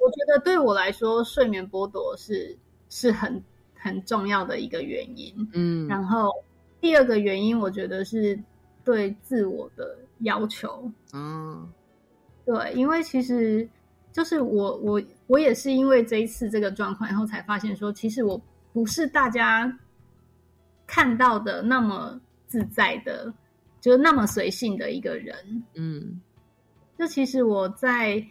[0.07, 2.57] 我觉得对我来说，睡眠剥夺是
[2.89, 3.43] 是很
[3.75, 5.35] 很重要的一个原因。
[5.51, 6.31] 嗯，然后
[6.79, 8.39] 第二个原因，我觉得是
[8.85, 10.89] 对自我的要求。
[11.11, 11.69] 嗯，
[12.45, 13.67] 对，因为其实
[14.13, 18.41] 就是我我我也是因为这一次这个状况，然后才发现说，其实我
[18.71, 19.77] 不是大家
[20.85, 23.33] 看到的那么自在的，
[23.81, 25.35] 就是那么随性的一个人。
[25.75, 26.21] 嗯，
[26.97, 28.25] 就其实我在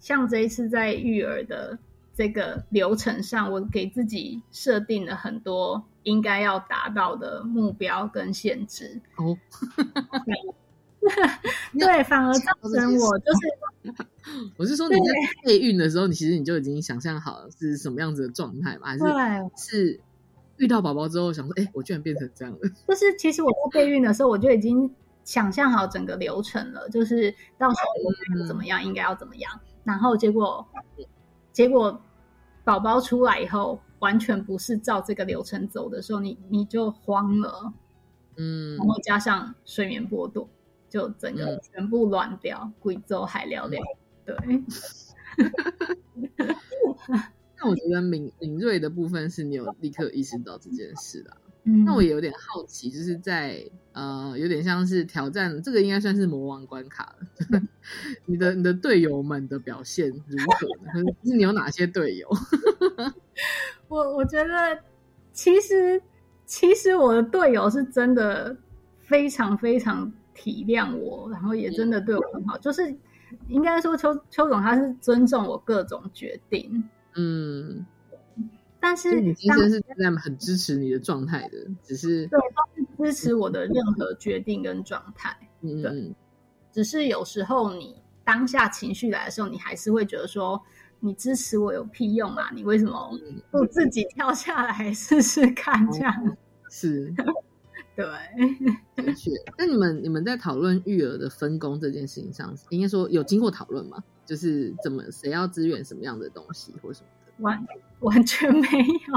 [0.00, 1.78] 像这一次在育儿的
[2.14, 9.00] 这个流程上，我给自己设定了很多应该要达到的目标跟限制。
[9.16, 9.36] 哦，
[11.78, 14.04] 对，反而造成我就是，
[14.58, 15.02] 我是说你在
[15.44, 18.88] 备孕的时候，你其实你就已经想象好了是什么样子的状态吗？
[18.88, 19.04] 还是
[19.56, 20.00] 是
[20.56, 22.68] 遇到宝宝之后想说，哎、我居然变成这样了？
[22.88, 24.92] 就是其实我在备孕的时候，我就已经
[25.22, 29.60] 想象好整个流程了，就是到时候怎么样，应该要怎么样。
[29.88, 30.68] 然后结果，
[31.50, 31.98] 结果
[32.62, 37.72] 宝宝出来以后，完全不是照这个流程走的时候，你你就慌了，
[38.36, 40.46] 嗯然，后加上睡眠剥夺，
[40.90, 43.82] 就整个嗯全部乱掉，贵州海聊聊。
[44.26, 44.36] 对，
[47.56, 53.62] 那我觉得敏敏锐的部分是你有立刻意识到这件事的啊、嗯那我也有点好奇，就是在
[53.92, 57.60] 呃，有点像是挑战，这个应该算是魔王关卡了。
[58.24, 60.66] 你的你的队友们的表现如何
[61.02, 61.12] 呢？
[61.24, 62.28] 是你有哪些队友？
[63.88, 64.78] 我我觉得
[65.32, 66.00] 其实
[66.46, 68.56] 其实我的队友是真的
[69.00, 72.56] 非常非常体谅我，然后也真的对我很好。
[72.58, 72.96] 就是
[73.48, 76.82] 应该说邱邱总他是尊重我各种决定，
[77.14, 77.84] 嗯，
[78.80, 82.38] 但是你先生是在很支持你的状态的，只是对
[82.96, 85.36] 都是支持我的任何决定跟状态。
[85.62, 86.14] 嗯嗯
[86.72, 90.60] 只是有时候你当下情绪来的时候，你还是会觉得说。
[91.00, 92.50] 你支持我有屁用啊！
[92.52, 93.16] 你为什么
[93.52, 95.88] 不自己跳下来 试试看？
[95.92, 96.36] 这样
[96.68, 97.14] 是
[97.94, 98.04] 对，
[98.96, 99.30] 的确。
[99.56, 104.02] 那你们你们在讨论育儿的分工这件事情上，应该说有经过讨论吗？
[104.26, 107.17] 就是怎么谁要支援什么样的东西或什么的？
[107.38, 107.66] 完
[108.00, 108.68] 完全没
[109.08, 109.14] 有。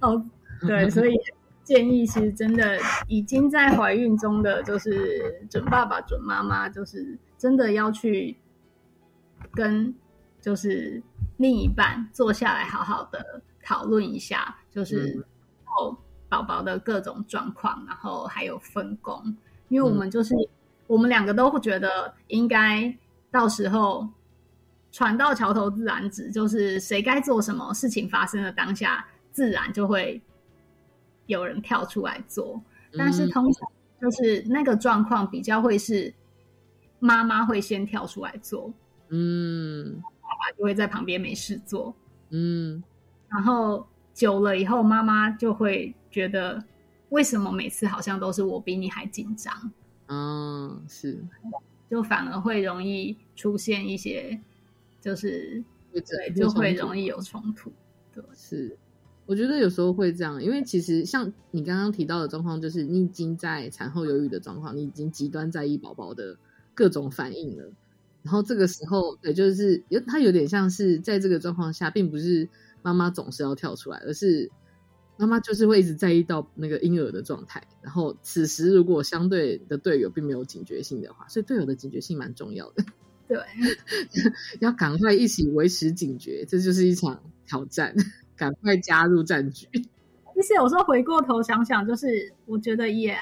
[0.00, 0.24] 哦，
[0.60, 1.14] 对，所以
[1.62, 8.36] 建议其实真的已经在怀孕中的，就是准爸爸、准妈妈，就是真的要去
[9.52, 9.94] 跟
[10.40, 11.02] 就是
[11.36, 15.26] 另一半坐下来，好好的讨论一下，就是
[15.66, 15.96] 哦
[16.28, 19.36] 宝宝的各种状况，然后还有分工，
[19.68, 20.34] 因为我们就是、
[20.86, 22.96] 我们两个都会觉得应该
[23.30, 24.08] 到时候。
[24.92, 30.20] 船到桥头自然直，就是谁该做什么事情发生的当下，自然就会
[31.26, 32.60] 有人跳出来做。
[32.98, 33.68] 但是通常
[34.00, 36.12] 就是那个状况比较会是
[36.98, 38.72] 妈妈会先跳出来做，
[39.10, 41.94] 嗯爸爸就会在旁边没事做。
[42.30, 42.82] 嗯
[43.28, 46.60] 然后久了以后，妈妈就会觉得
[47.10, 49.70] 为什么每次好像都是我比你还紧张，
[50.08, 51.24] 嗯，是
[51.88, 54.40] 就反而会容易出现一些
[55.00, 57.72] 就是会对，就会容易有冲突。
[58.12, 58.76] 对，是，
[59.26, 66.36] 我觉得有时候会这样，因为其实像你刚刚提到的状况，就是你已经在产后忧郁的状况，你已经极端在意宝宝的
[66.74, 67.72] 各种反应了。
[68.22, 72.48] 然后这个时候，对，就是有它有点像是在这个状况下，并不是
[72.82, 74.50] 妈妈总是要跳出来，而是
[75.16, 77.62] 妈妈就是会一直在意到那个婴儿的状态。
[77.80, 82.84] 然后此时如果相对的队友并没有警觉性的话，所以队友的警觉性蛮重要的。
[83.30, 83.38] 对，
[84.58, 87.94] 要赶快一起维持警觉，这就是一场挑战。
[88.36, 89.68] 赶快加入战局。
[90.34, 93.14] 其实有时候回过头想想，就是我觉得也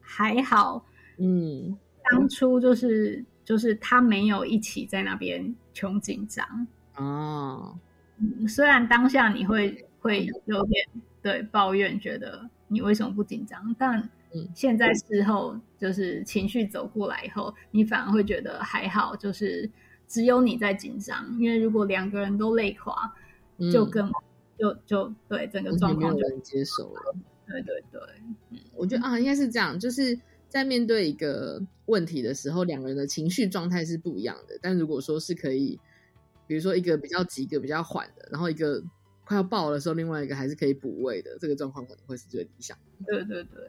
[0.00, 0.86] 还好。
[1.18, 1.76] 嗯，
[2.08, 6.46] 当初就是就是他没有一起在那边穷紧张。
[6.94, 7.76] 哦，
[8.18, 10.86] 嗯，虽然当下你会会有点
[11.20, 19.70] 对抱怨，觉得你为什么不紧张，但嗯现在事后就是情绪走过来以后，你反而会觉得还好，就是
[20.08, 23.14] 只有你在紧张，因为如果两个人都累垮，
[23.72, 24.12] 就嗯更
[24.58, 27.14] 就就对整个状况就能接受了。
[27.46, 28.00] 对对对，
[28.74, 30.18] 我觉得啊，应该是这样，就是
[30.48, 34.58] 在面对一个问题的时候，两个人的情绪状态是不一样的。
[34.62, 35.78] 但如果说是可以，
[36.46, 38.82] 比如说一个比较急，一个比较缓的，然后一个
[39.24, 43.04] 快要爆的时候，另外一个还是可以补位的，这个状况可能会是最理想的。
[43.06, 43.68] 对对对，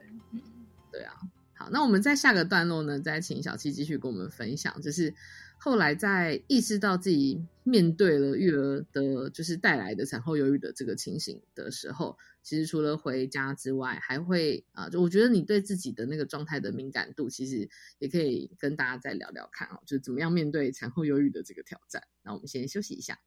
[0.94, 1.12] 对啊，
[1.56, 5.12] 好，那我们在下个段落呢，再请小七继续跟我们分享，就是
[5.58, 17.68] 后来在意识到自己面对了育儿的，就是带来的产后忧郁的这个情形的时候，其实除了回家之外，还会啊，就我觉得你对自己的那个状态的敏感度，其实
[17.98, 22.04] 也可以跟大家再聊聊看哦，就怎么样面对产后忧郁的这个挑战。
[22.22, 23.18] 那我们先休息一下。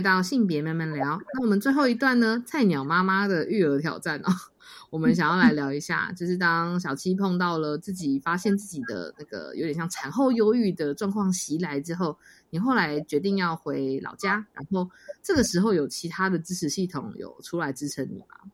[0.00, 1.20] 回到性别慢慢聊。
[1.34, 2.42] 那我们最后一段呢？
[2.46, 4.32] 菜鸟妈妈的育儿挑战哦，
[4.88, 12.16] 我们想要来聊一下， 就是当小七碰到了自己发现自己的那个有点像产后忧郁的状况袭来之后，
[12.48, 14.88] 你后来决定要回老家，然后
[15.22, 18.50] 这个时候有其他的支持系统有出来支撑你吗？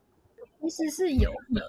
[0.63, 1.63] 其实是有的，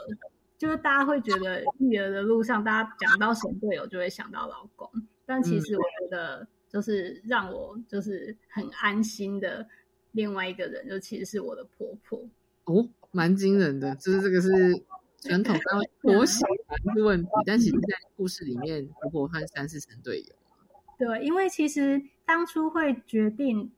[0.57, 4.89] 就是大家会觉得育儿的路上，大家讲到神队友就会想到老公，
[5.23, 6.47] 但其实我觉得。
[6.69, 9.67] 就是让我就是很安心的
[10.11, 12.21] 另外一个人，就其实是我的婆婆
[12.65, 13.95] 哦，蛮惊人的。
[13.95, 14.49] 就是这个是
[15.21, 16.43] 传统当婆媳
[16.93, 20.35] 是问题，但其实在故事里面，婆婆和三四成队友。
[20.97, 23.71] 对，因为其实当初会决定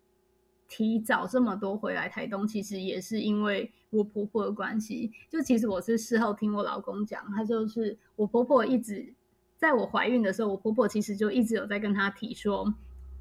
[0.67, 5.11] 提早这么多回来台东，其实也是因为我婆婆的关系。
[5.29, 9.13] 就其实我是事后听我老公讲，他就是我婆婆一直。
[9.59, 12.73] 在我怀孕的时候，我婆婆其实就一直有在跟她提说，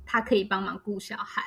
[0.06, 1.42] 她可以帮忙顾小孩，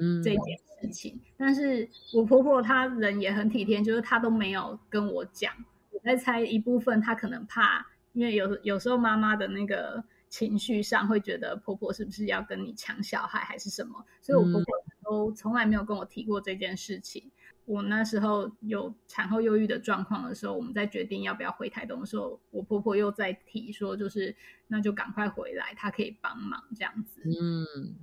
[0.00, 1.20] 嗯，这件事情。
[1.36, 5.52] 但是我婆婆她人也很体贴，就是她都没有跟我讲。
[5.92, 14.64] 我在猜一部分，她可能怕，因为有有时候妈妈的那个情绪上会觉得婆婆是不是要跟你抢小孩还是什么，所以我婆婆
[15.04, 17.30] 都从来没有跟我提过这件事情。
[17.70, 24.34] 我那时候有产后忧郁的状况的时候，我们在决定要不要回台东的时候，我婆婆又在提说，就是
[24.66, 27.22] 那就赶快回来，她可以帮忙这样子。
[27.24, 27.94] 嗯，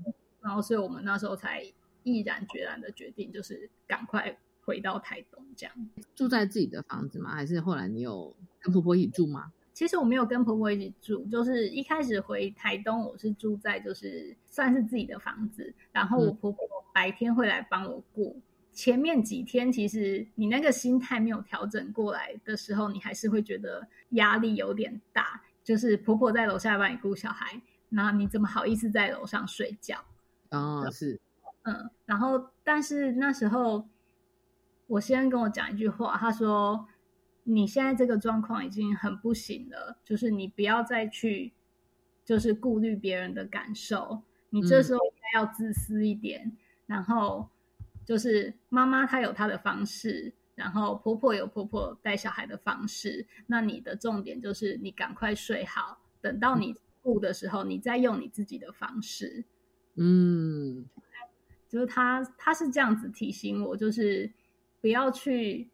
[0.42, 1.62] 然后所以我们那时候才
[2.04, 5.76] 毅然决然的决定，就是赶快回到台东这样。
[6.16, 7.32] 住在自己的房子吗？
[7.32, 9.52] 还是后来你有跟婆婆一起住吗？
[9.74, 18.42] 其实我没有跟婆婆一起住，就是一开始回台东，我是住在就是算是自己的房子，然后我婆婆白天会来帮我顾。
[18.78, 25.42] 前面几天，其实你那个心态没有调整过来的时候，你还是会觉得压力有点大。
[25.64, 27.60] 就是婆婆在楼下帮你顾小孩，
[27.90, 29.98] 那你怎么好意思在楼上睡觉？
[30.52, 31.20] 哦，是，
[31.64, 31.90] 嗯。
[32.06, 33.90] 然后，但是那时候，
[34.86, 36.88] 我先跟我讲一句话，他说
[37.46, 41.52] ：“你现在这个状况已经很不行了，就是你不要再去，
[42.24, 44.22] 就是顾虑别人的感受。
[44.52, 46.56] 你这时候应该要自私一点。”
[46.86, 47.50] 然后。
[48.08, 53.28] 就是妈妈她有她的方式，然后婆婆有婆婆带小孩的方式。
[53.46, 59.44] 那你的重点就是你赶快睡好，等到你顾的时候，你再用你自己的方式。
[59.96, 60.86] 嗯，
[61.68, 64.32] 就是他他是这样子提醒我，就是
[64.80, 65.70] 不要去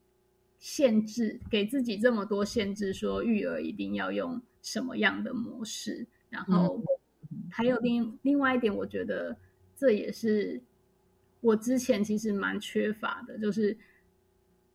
[0.57, 6.07] 限制给自己这么多限制，说育儿一定要用什么样的模式。
[6.31, 6.83] 然后
[7.51, 9.37] 还有另另外一点，我觉得
[9.75, 10.59] 这也是。
[11.43, 13.77] 我之前其实蛮缺乏的，就是，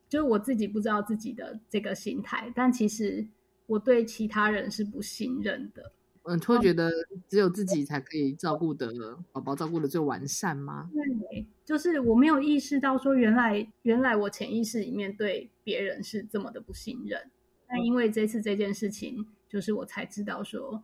[0.06, 3.26] 就是我自己不知道自己的这个心态，但其实
[3.64, 5.92] 我对其他人是不信任的。
[6.24, 6.90] 嗯，会觉得
[7.26, 8.92] 只有自己才可以照顾的
[9.32, 10.90] 宝宝照顾的最完善吗？
[10.92, 17.30] 对，就是我没有意识到说，原来原来我潜意识里面对别人是这么的不信任。
[17.66, 20.82] 但因为这次这件事情，就是我才知道说，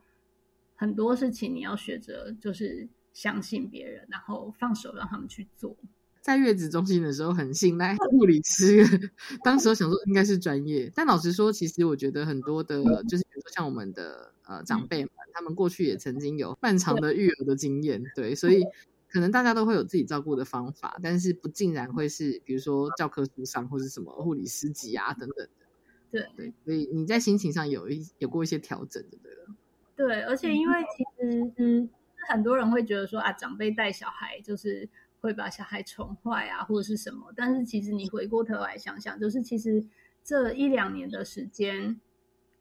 [0.77, 2.89] 很多事情你要学着就是。
[3.15, 5.75] 相信别人，然后放手让他们去做。
[6.21, 8.83] 在月子中心的时候，很信赖护理师。
[9.45, 18.65] 当时想说应该是专业，但老实说，其实我觉得很多的，就是比如说像我们的呃长辈们，他们过去也曾经有漫长的育儿的经验，对，所以
[19.11, 25.51] 可能大家都会有自己照顾的方法，但是不尽然会是比如说教科书上或是什么护理师级啊等等的。
[26.11, 29.55] 对对，所以你在心情上有一有过一些调整，对了。
[29.95, 31.91] 对，而且因为其实嗯。
[32.29, 34.89] 很多人会觉得说啊，长辈带小孩就是
[35.21, 37.33] 会把小孩宠坏啊，或者是什么。
[37.37, 39.85] 但是其实你回过头来想想，就是其实
[40.23, 42.01] 这一两年的时间，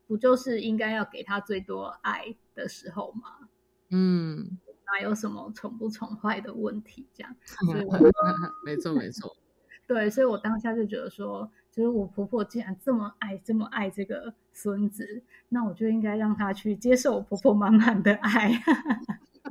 [0.07, 3.49] 不就是应该要给他最多爱的时候吗？
[3.89, 7.07] 嗯，哪有什么宠不宠坏的问题？
[7.14, 7.36] 这样，
[8.66, 9.36] 没错没错。
[9.86, 18.49] 对，所以我当下就觉得说，就是我婆婆既然这么爱这么爱这个孙子，那我就应该让他去接受我婆婆满满的爱。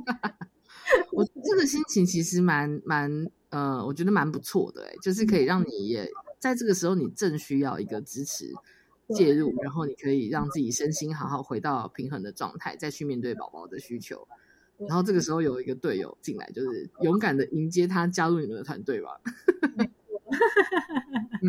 [1.11, 8.53] 我这个心情其实蛮蛮呃，我觉得蛮不错的，哎，就是可以让你也在这个时候，你正需要一个支持
[9.15, 14.27] 介入，然后你可以让自己身心好好回到平衡的状态，再去面对宝宝的需求。
[14.87, 19.21] 然后这个时候有一个队友进来，就是勇敢的迎接他加入你们的团队吧。
[21.41, 21.47] 嗯，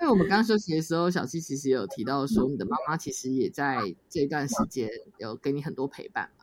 [0.00, 4.88] 因为我们刚休息的时候，小七其实也有提到说，你的妈妈其实也在这段时间
[5.18, 6.41] 有给你很多陪伴嘛。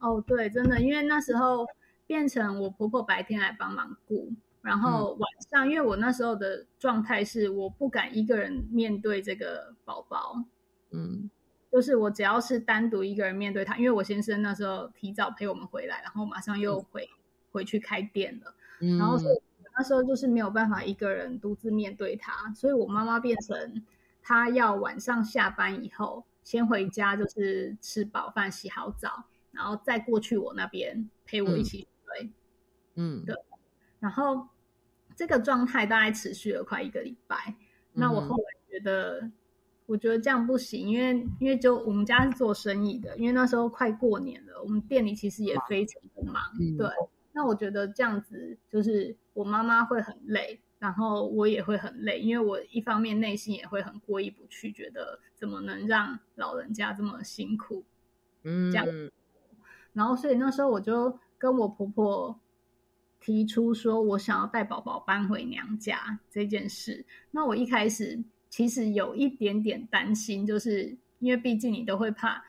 [0.00, 1.66] 哦，对，真的，因为那时候
[2.06, 4.32] 变成我婆婆白天来帮忙顾，
[4.62, 10.42] 然后晚上，因为我那时候的状态是我不敢一个人面对这个宝宝，
[10.90, 11.30] 嗯，
[11.70, 17.08] 就是我只要是单独一个人面对他，因为我先生那时候提早陪我们回来，然后马上又回
[17.52, 18.98] 回去开店了，嗯。
[18.98, 19.18] 然后
[19.76, 23.82] 那时候就是没有办法一个人独自面对他，所以我妈妈变成
[24.22, 29.24] 她要晚上下班以后先回家，就是吃饱饭、洗好澡。
[29.52, 32.30] 然后再过去我那边陪我一起睡，
[32.94, 33.34] 嗯，对。
[33.98, 34.48] 然后
[35.14, 37.54] 这个状态大概持续了快一个礼拜。
[37.92, 39.30] 那我后来觉得，
[39.86, 46.42] 我觉得这样不行，因为因为就我们家是做生意的，因为那时候快过年了，我们店里其实也非常的忙。
[46.78, 46.88] 对。
[47.32, 57.84] 那我觉得这样子就是我妈妈会很累，然后我也会很累，因为我一方面内心也会很过意不去，觉得怎么能让老人家这么辛苦？
[58.42, 58.86] 嗯，这样。
[59.92, 62.38] 然后，所以那时候我就跟我婆婆
[63.18, 67.04] 提出说，我想要带宝宝搬回娘家这件事。
[67.32, 72.44] 那我一开始其实有一点点担心，就是因为毕竟你都会怕，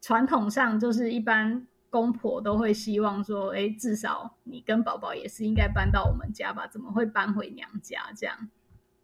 [0.00, 6.68] 传统上就是一般公婆都会希望说，哎，至少你跟宝宝也是应该搬到我们家吧？
[6.68, 8.48] 怎么会搬回娘家这样？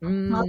[0.02, 0.46] 嗯，然后，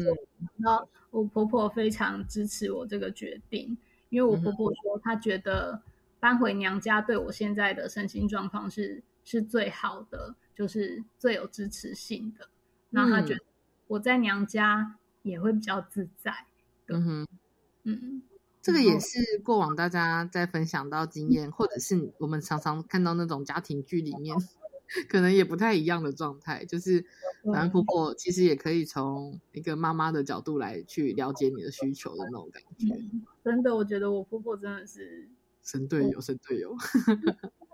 [0.58, 3.76] 然后我婆婆非常支持我这个决定，
[4.10, 5.82] 因为我婆婆说她觉得。
[6.20, 12.50] 搬回娘家对我现在的身心状况是是最好的，就是最有支持性的。
[12.90, 13.42] 那他觉得
[13.88, 16.34] 我在娘家也会比较自在。
[16.88, 17.28] 嗯哼，
[17.84, 18.22] 嗯，
[18.62, 24.36] 这个也是过往大家在分享到经验，或者是我们常常看到那种家庭剧里面，
[25.10, 26.64] 可能也不太一样的状态。
[26.66, 27.06] 就是
[27.44, 32.88] 反正婆婆其实也可以从一个妈妈的角度来去了解你的需求的那种感觉。
[33.44, 35.28] 真的，我觉得我婆婆真的是。
[35.68, 36.74] 神队友，神队友，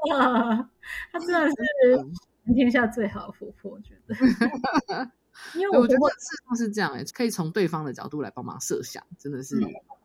[0.09, 0.69] 哇，
[1.13, 1.55] 他真的是
[2.43, 4.15] 全天下最好的婆婆，我觉得。
[5.55, 9.59] 因为我觉得事实上是这样，哎，可以从对方的角度来帮忙设想，真的是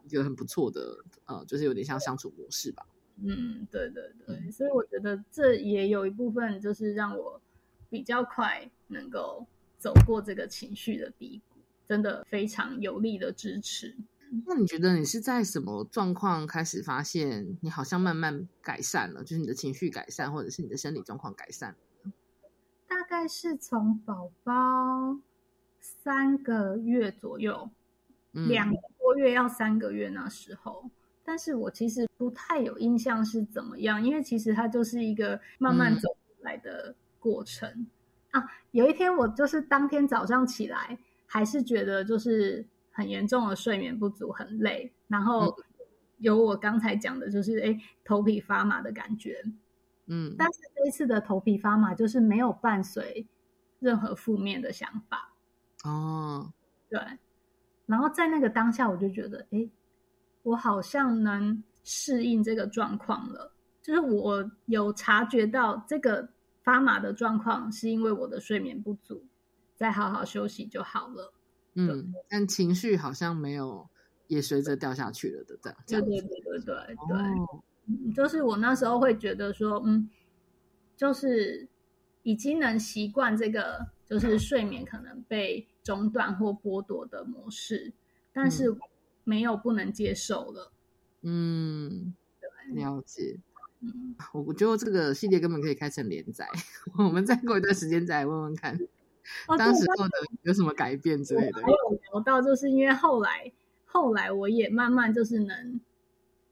[0.09, 2.87] 一个很不错的，呃，就是有点像相处模式吧。
[3.23, 7.41] 嗯，对对对，所以我觉得这也有一部分就是让我
[7.89, 9.47] 比较快能够
[9.79, 13.97] 走过这个情绪的低谷，真的非常有力的支持。
[14.47, 21.75] 那你觉得你是在什么状况开始发现你好像慢慢改善了，就是你的情绪改善，或者是你的生理状况改善？
[22.87, 25.19] 大概是从宝宝
[25.81, 27.71] 三个月左右，
[28.33, 30.91] 两个多月要三个月那时候，
[31.25, 36.09] 但是我其实不太有印象是怎么样，因为其实它就是一个慢慢走
[36.41, 37.87] 来的过程
[38.33, 38.45] 啊。
[38.73, 42.67] 有一天我就是当天早上起来，还是觉得就是。
[42.99, 45.57] 很严重的睡眠不足，很累，然后
[46.17, 49.41] 有我刚才讲的，就是哎头皮发麻的感觉，
[50.07, 53.25] 嗯，但是这一次的头皮发麻就是没有伴随
[53.79, 55.33] 任何负面的想法，
[55.85, 56.53] 哦，
[56.89, 57.01] 对，
[57.87, 59.71] 然后在那个当下，我就觉得，哎，
[60.43, 66.29] 我好像能适应这个状况了，就是我有察觉到这个
[66.65, 69.25] 发麻的状况是因为我的睡眠不足，
[69.77, 71.33] 再好好休息就好了。
[71.87, 73.89] 嗯，但情绪好像没有
[74.27, 75.79] 也随着掉下去了的这样。
[75.87, 80.11] 对对对对对对，就是我那时候会觉得说，嗯，
[80.97, 81.69] 就是
[82.25, 87.93] 已经能习惯这个，就是睡眠可能被中断或剥夺的模式，
[88.33, 88.77] 但是
[89.25, 90.73] 没有不能接受了。
[91.23, 92.15] 嗯，
[92.75, 93.39] 了解。
[93.81, 96.49] 嗯，我我觉得这个系列根本可以开成连载，
[96.99, 98.77] 我们再过一段时间再来问问看。
[99.59, 101.63] 当时做的有什么改变之类的？
[101.63, 103.53] 还有聊到，就是因为后来，
[103.85, 105.81] 后来我也慢慢就是能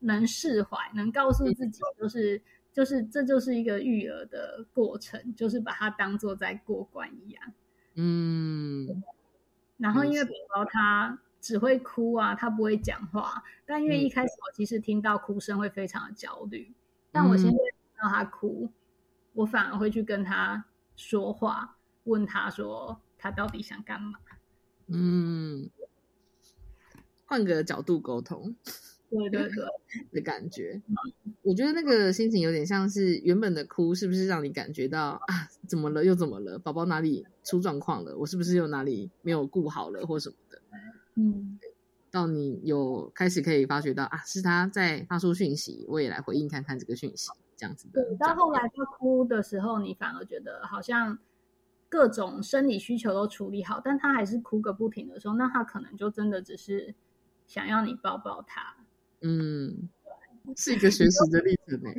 [0.00, 2.40] 能释怀，能告诉自己，就是
[2.72, 7.52] 就是这就是一个育儿的过程，就是把它当做在过关一样。
[7.94, 9.02] 嗯。
[9.78, 16.72] 然后因为宝宝他只会哭啊，他不会讲话，但因为一开始我其实听到哭声会非常的焦虑，
[17.12, 18.70] 但我现在听到他哭，
[19.34, 20.64] 我反而会去跟他
[20.96, 21.76] 说话。
[22.06, 24.18] 问他说他到底想干嘛？
[24.88, 25.68] 嗯，
[27.26, 28.56] 换个角度沟通。
[29.08, 30.82] 对对对对的感觉。
[31.42, 36.58] 我觉得那个心情有点像是原本的哭，是不是让你感觉到啊，怎么了又怎么了？
[36.58, 38.16] 宝宝哪里出状况了？
[38.18, 40.60] 我是不是又哪里没有顾好了或什么的？
[41.14, 41.58] 嗯，
[42.10, 48.02] 到你有开始可以发觉到啊，是他在发出讯息，我也来回应看看这个讯息，这样子的。
[48.02, 51.16] 对，到后来他哭的时候，你反而觉得好像
[51.88, 56.94] 各种生理需求都处理好，但他还是哭个不停的时候，那他可能就真的只是
[57.46, 58.76] 想要你抱抱他。
[59.22, 59.88] 嗯，
[60.56, 61.90] 是一个学习的历程呢。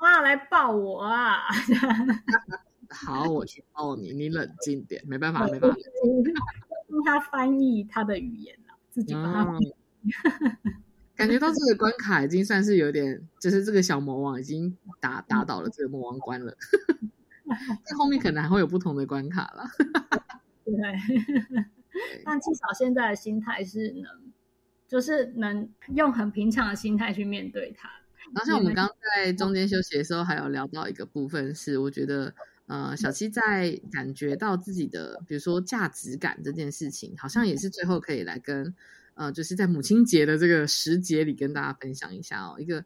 [0.00, 1.42] 妈来抱我啊！
[2.90, 5.76] 好，我去抱你，你冷静点，没办法，没办法。
[6.88, 9.58] 用他翻译他的语言了，自己把它。
[11.16, 16.54] 感觉到这个关卡已经算是有点，就是这个小魔王已经打打倒了这个魔王关了。
[17.84, 19.64] 在后面可能还会有不同的关卡了。
[20.64, 20.74] 对，
[22.24, 24.32] 但至少现在的心态是能，
[24.88, 27.88] 就是能用很平常的心态去面对它。
[28.34, 32.34] 然后像我们刚刚在中间休息的时候，还有聊到一个部分是，我觉得。
[32.68, 38.74] 呃，小七在感觉到自己的，比如说价值感这件事情，好像也是最后可以来跟
[39.14, 42.56] 呃，就是在母亲节的这个时节里跟大家分享一下哦。
[42.58, 42.84] 一个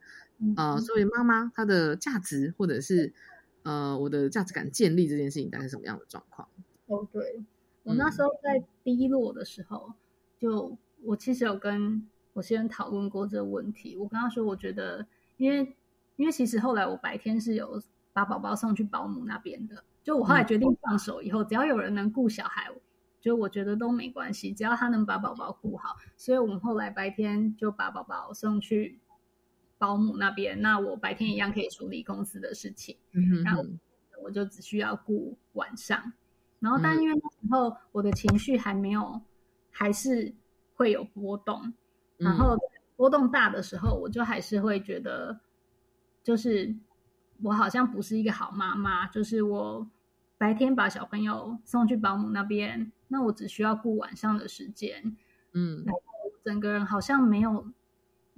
[0.55, 3.15] 呃，作为妈妈，她的价值或者是
[3.63, 6.49] 呃，我的价值感建立这件事情，大概是什么样的状况？
[6.87, 7.43] 哦，对
[7.83, 9.93] 我那时候在低落的时候，
[10.39, 13.97] 就我其实有跟我先生讨论过这个问题。
[13.97, 15.07] 我跟他说，我觉得，
[15.37, 15.77] 因为
[16.17, 17.83] 因为其实后来我白天是有。
[18.13, 22.69] 把宝宝送去保姆那边的，就我后来决定放手以后，只要有人能顾小孩，
[23.21, 25.95] 就我觉得都没关系，只要他能把宝宝顾好。
[26.17, 28.99] 所以我们后来白天就把宝宝送去
[29.81, 32.97] 保姆那边，那我白天一样可以处理公司的事情，
[33.45, 33.65] 然后
[34.23, 36.13] 我就只需要顾晚上。
[36.61, 39.21] 然后，但因为那时候我的情绪还没有，
[39.71, 40.33] 还是
[40.75, 41.73] 会有波动，
[42.19, 42.57] 然后
[42.97, 45.41] 波动大的时候，我就还是会觉得，
[46.23, 46.77] 就是。
[47.43, 49.91] 我好像不是一个好妈妈，就是我
[50.37, 55.17] 白天把小朋友送去保姆那边，那我只需要顾晚上的时间，
[55.55, 56.03] 嗯，然后
[56.45, 57.67] 整个人好像没有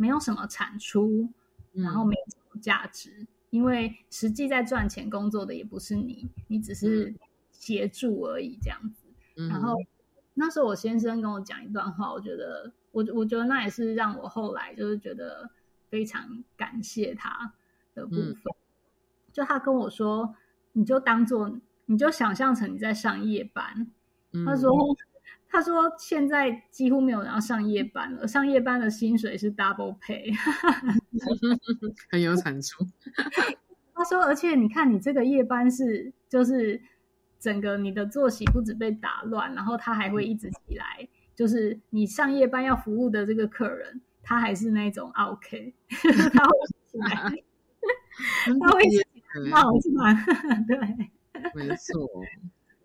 [0.03, 1.29] 没有什么产出，
[1.71, 7.15] 然后没什么价值，因为实际在赚钱工作的也不是你，你只是
[7.53, 9.07] 协助而已这样子。
[9.49, 9.77] 然后
[10.35, 15.49] 那时候我先生跟我讲一段话，我觉得我我觉得那也是让我后来就是觉得
[15.89, 17.55] 非常感谢他
[17.95, 18.53] 的部分。
[19.33, 20.35] 就他跟我说，
[20.73, 23.87] 你就当做，你就想象成你在上夜班。
[24.45, 24.73] 他说，
[25.53, 30.35] 他说现在几乎没有人要上夜班了，上夜班的薪水是 double pay，
[32.11, 32.85] 很有产出。
[33.95, 36.81] 他说，而且你看，你这个夜班是，就是
[37.39, 45.75] 整个你的作息不止被打乱，然后他还会一直起来，就是你上夜班要服务的这个客人，他还是那种 OK，
[46.33, 46.51] 他会
[46.91, 47.45] 起来，
[48.59, 48.81] 他会。
[49.51, 50.13] 好是吗？
[50.69, 50.77] 对，
[51.55, 52.07] 没错，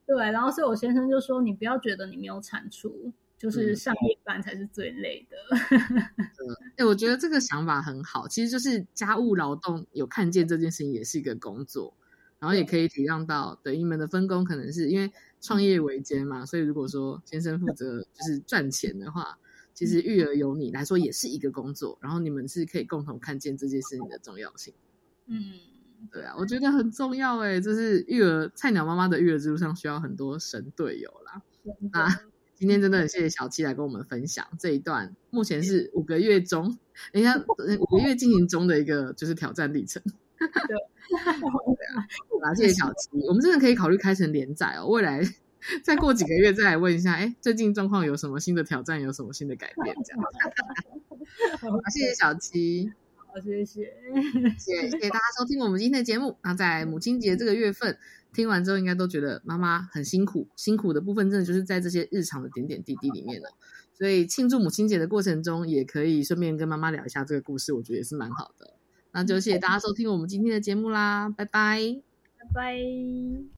[0.08, 0.18] 对。
[0.32, 5.38] 然后，所以我先生就说：“你不要觉得你没有产出，就是上夜班才是最累的。”
[6.78, 8.28] 哎，我觉得这个想法很好。
[8.28, 11.94] 其实就是家务劳动有看见这件事情也是一个工作，
[12.40, 19.38] 然后也可以体谅到，对你们的分工可能是因为创业维艰嘛，所以如果说先生负责就是赚钱的话，
[19.74, 24.74] 其实育儿由你来说也是一个工作，然后你们是可以共同看见这件事情的重要性。
[25.28, 25.67] 嗯。
[26.12, 31.42] 对啊，我觉得很重要哎，就是育儿菜鸟妈妈的育儿之路上需要很多神队友啦。
[31.92, 32.08] 那
[32.56, 36.78] 今天真的很谢谢小七来跟我们分享这一段，目前是五个月中，
[37.12, 37.36] 人家
[37.80, 40.02] 五个月进行中的一个就是挑战历程。
[40.38, 40.78] 对，
[42.42, 44.88] 啊，谢谢小七，我们真的可以考虑开成连载哦。
[44.88, 45.22] 未来
[45.84, 49.96] 再过几个月再来问一下，哎，最近状况有什么新的挑战，有什么新的改变？
[50.06, 50.24] 这样。
[51.60, 52.92] 好，谢谢小七。
[53.42, 53.94] 谢谢，
[54.58, 56.38] 谢谢大家收听我们今天的节目。
[56.44, 57.98] 那在母亲节这个月份，
[58.34, 63.50] 听完之后应该都觉得妈妈很辛苦，辛苦的部分真的就是在这些日常的点点滴滴里面了。
[63.94, 68.76] 所以庆祝母亲节的过程中，也可以顺便跟妈妈聊一下这个故事，我觉得也是蛮好的。
[69.12, 72.02] 那就谢谢大家收听我们今天的节目啦，拜拜，
[72.38, 73.57] 拜拜。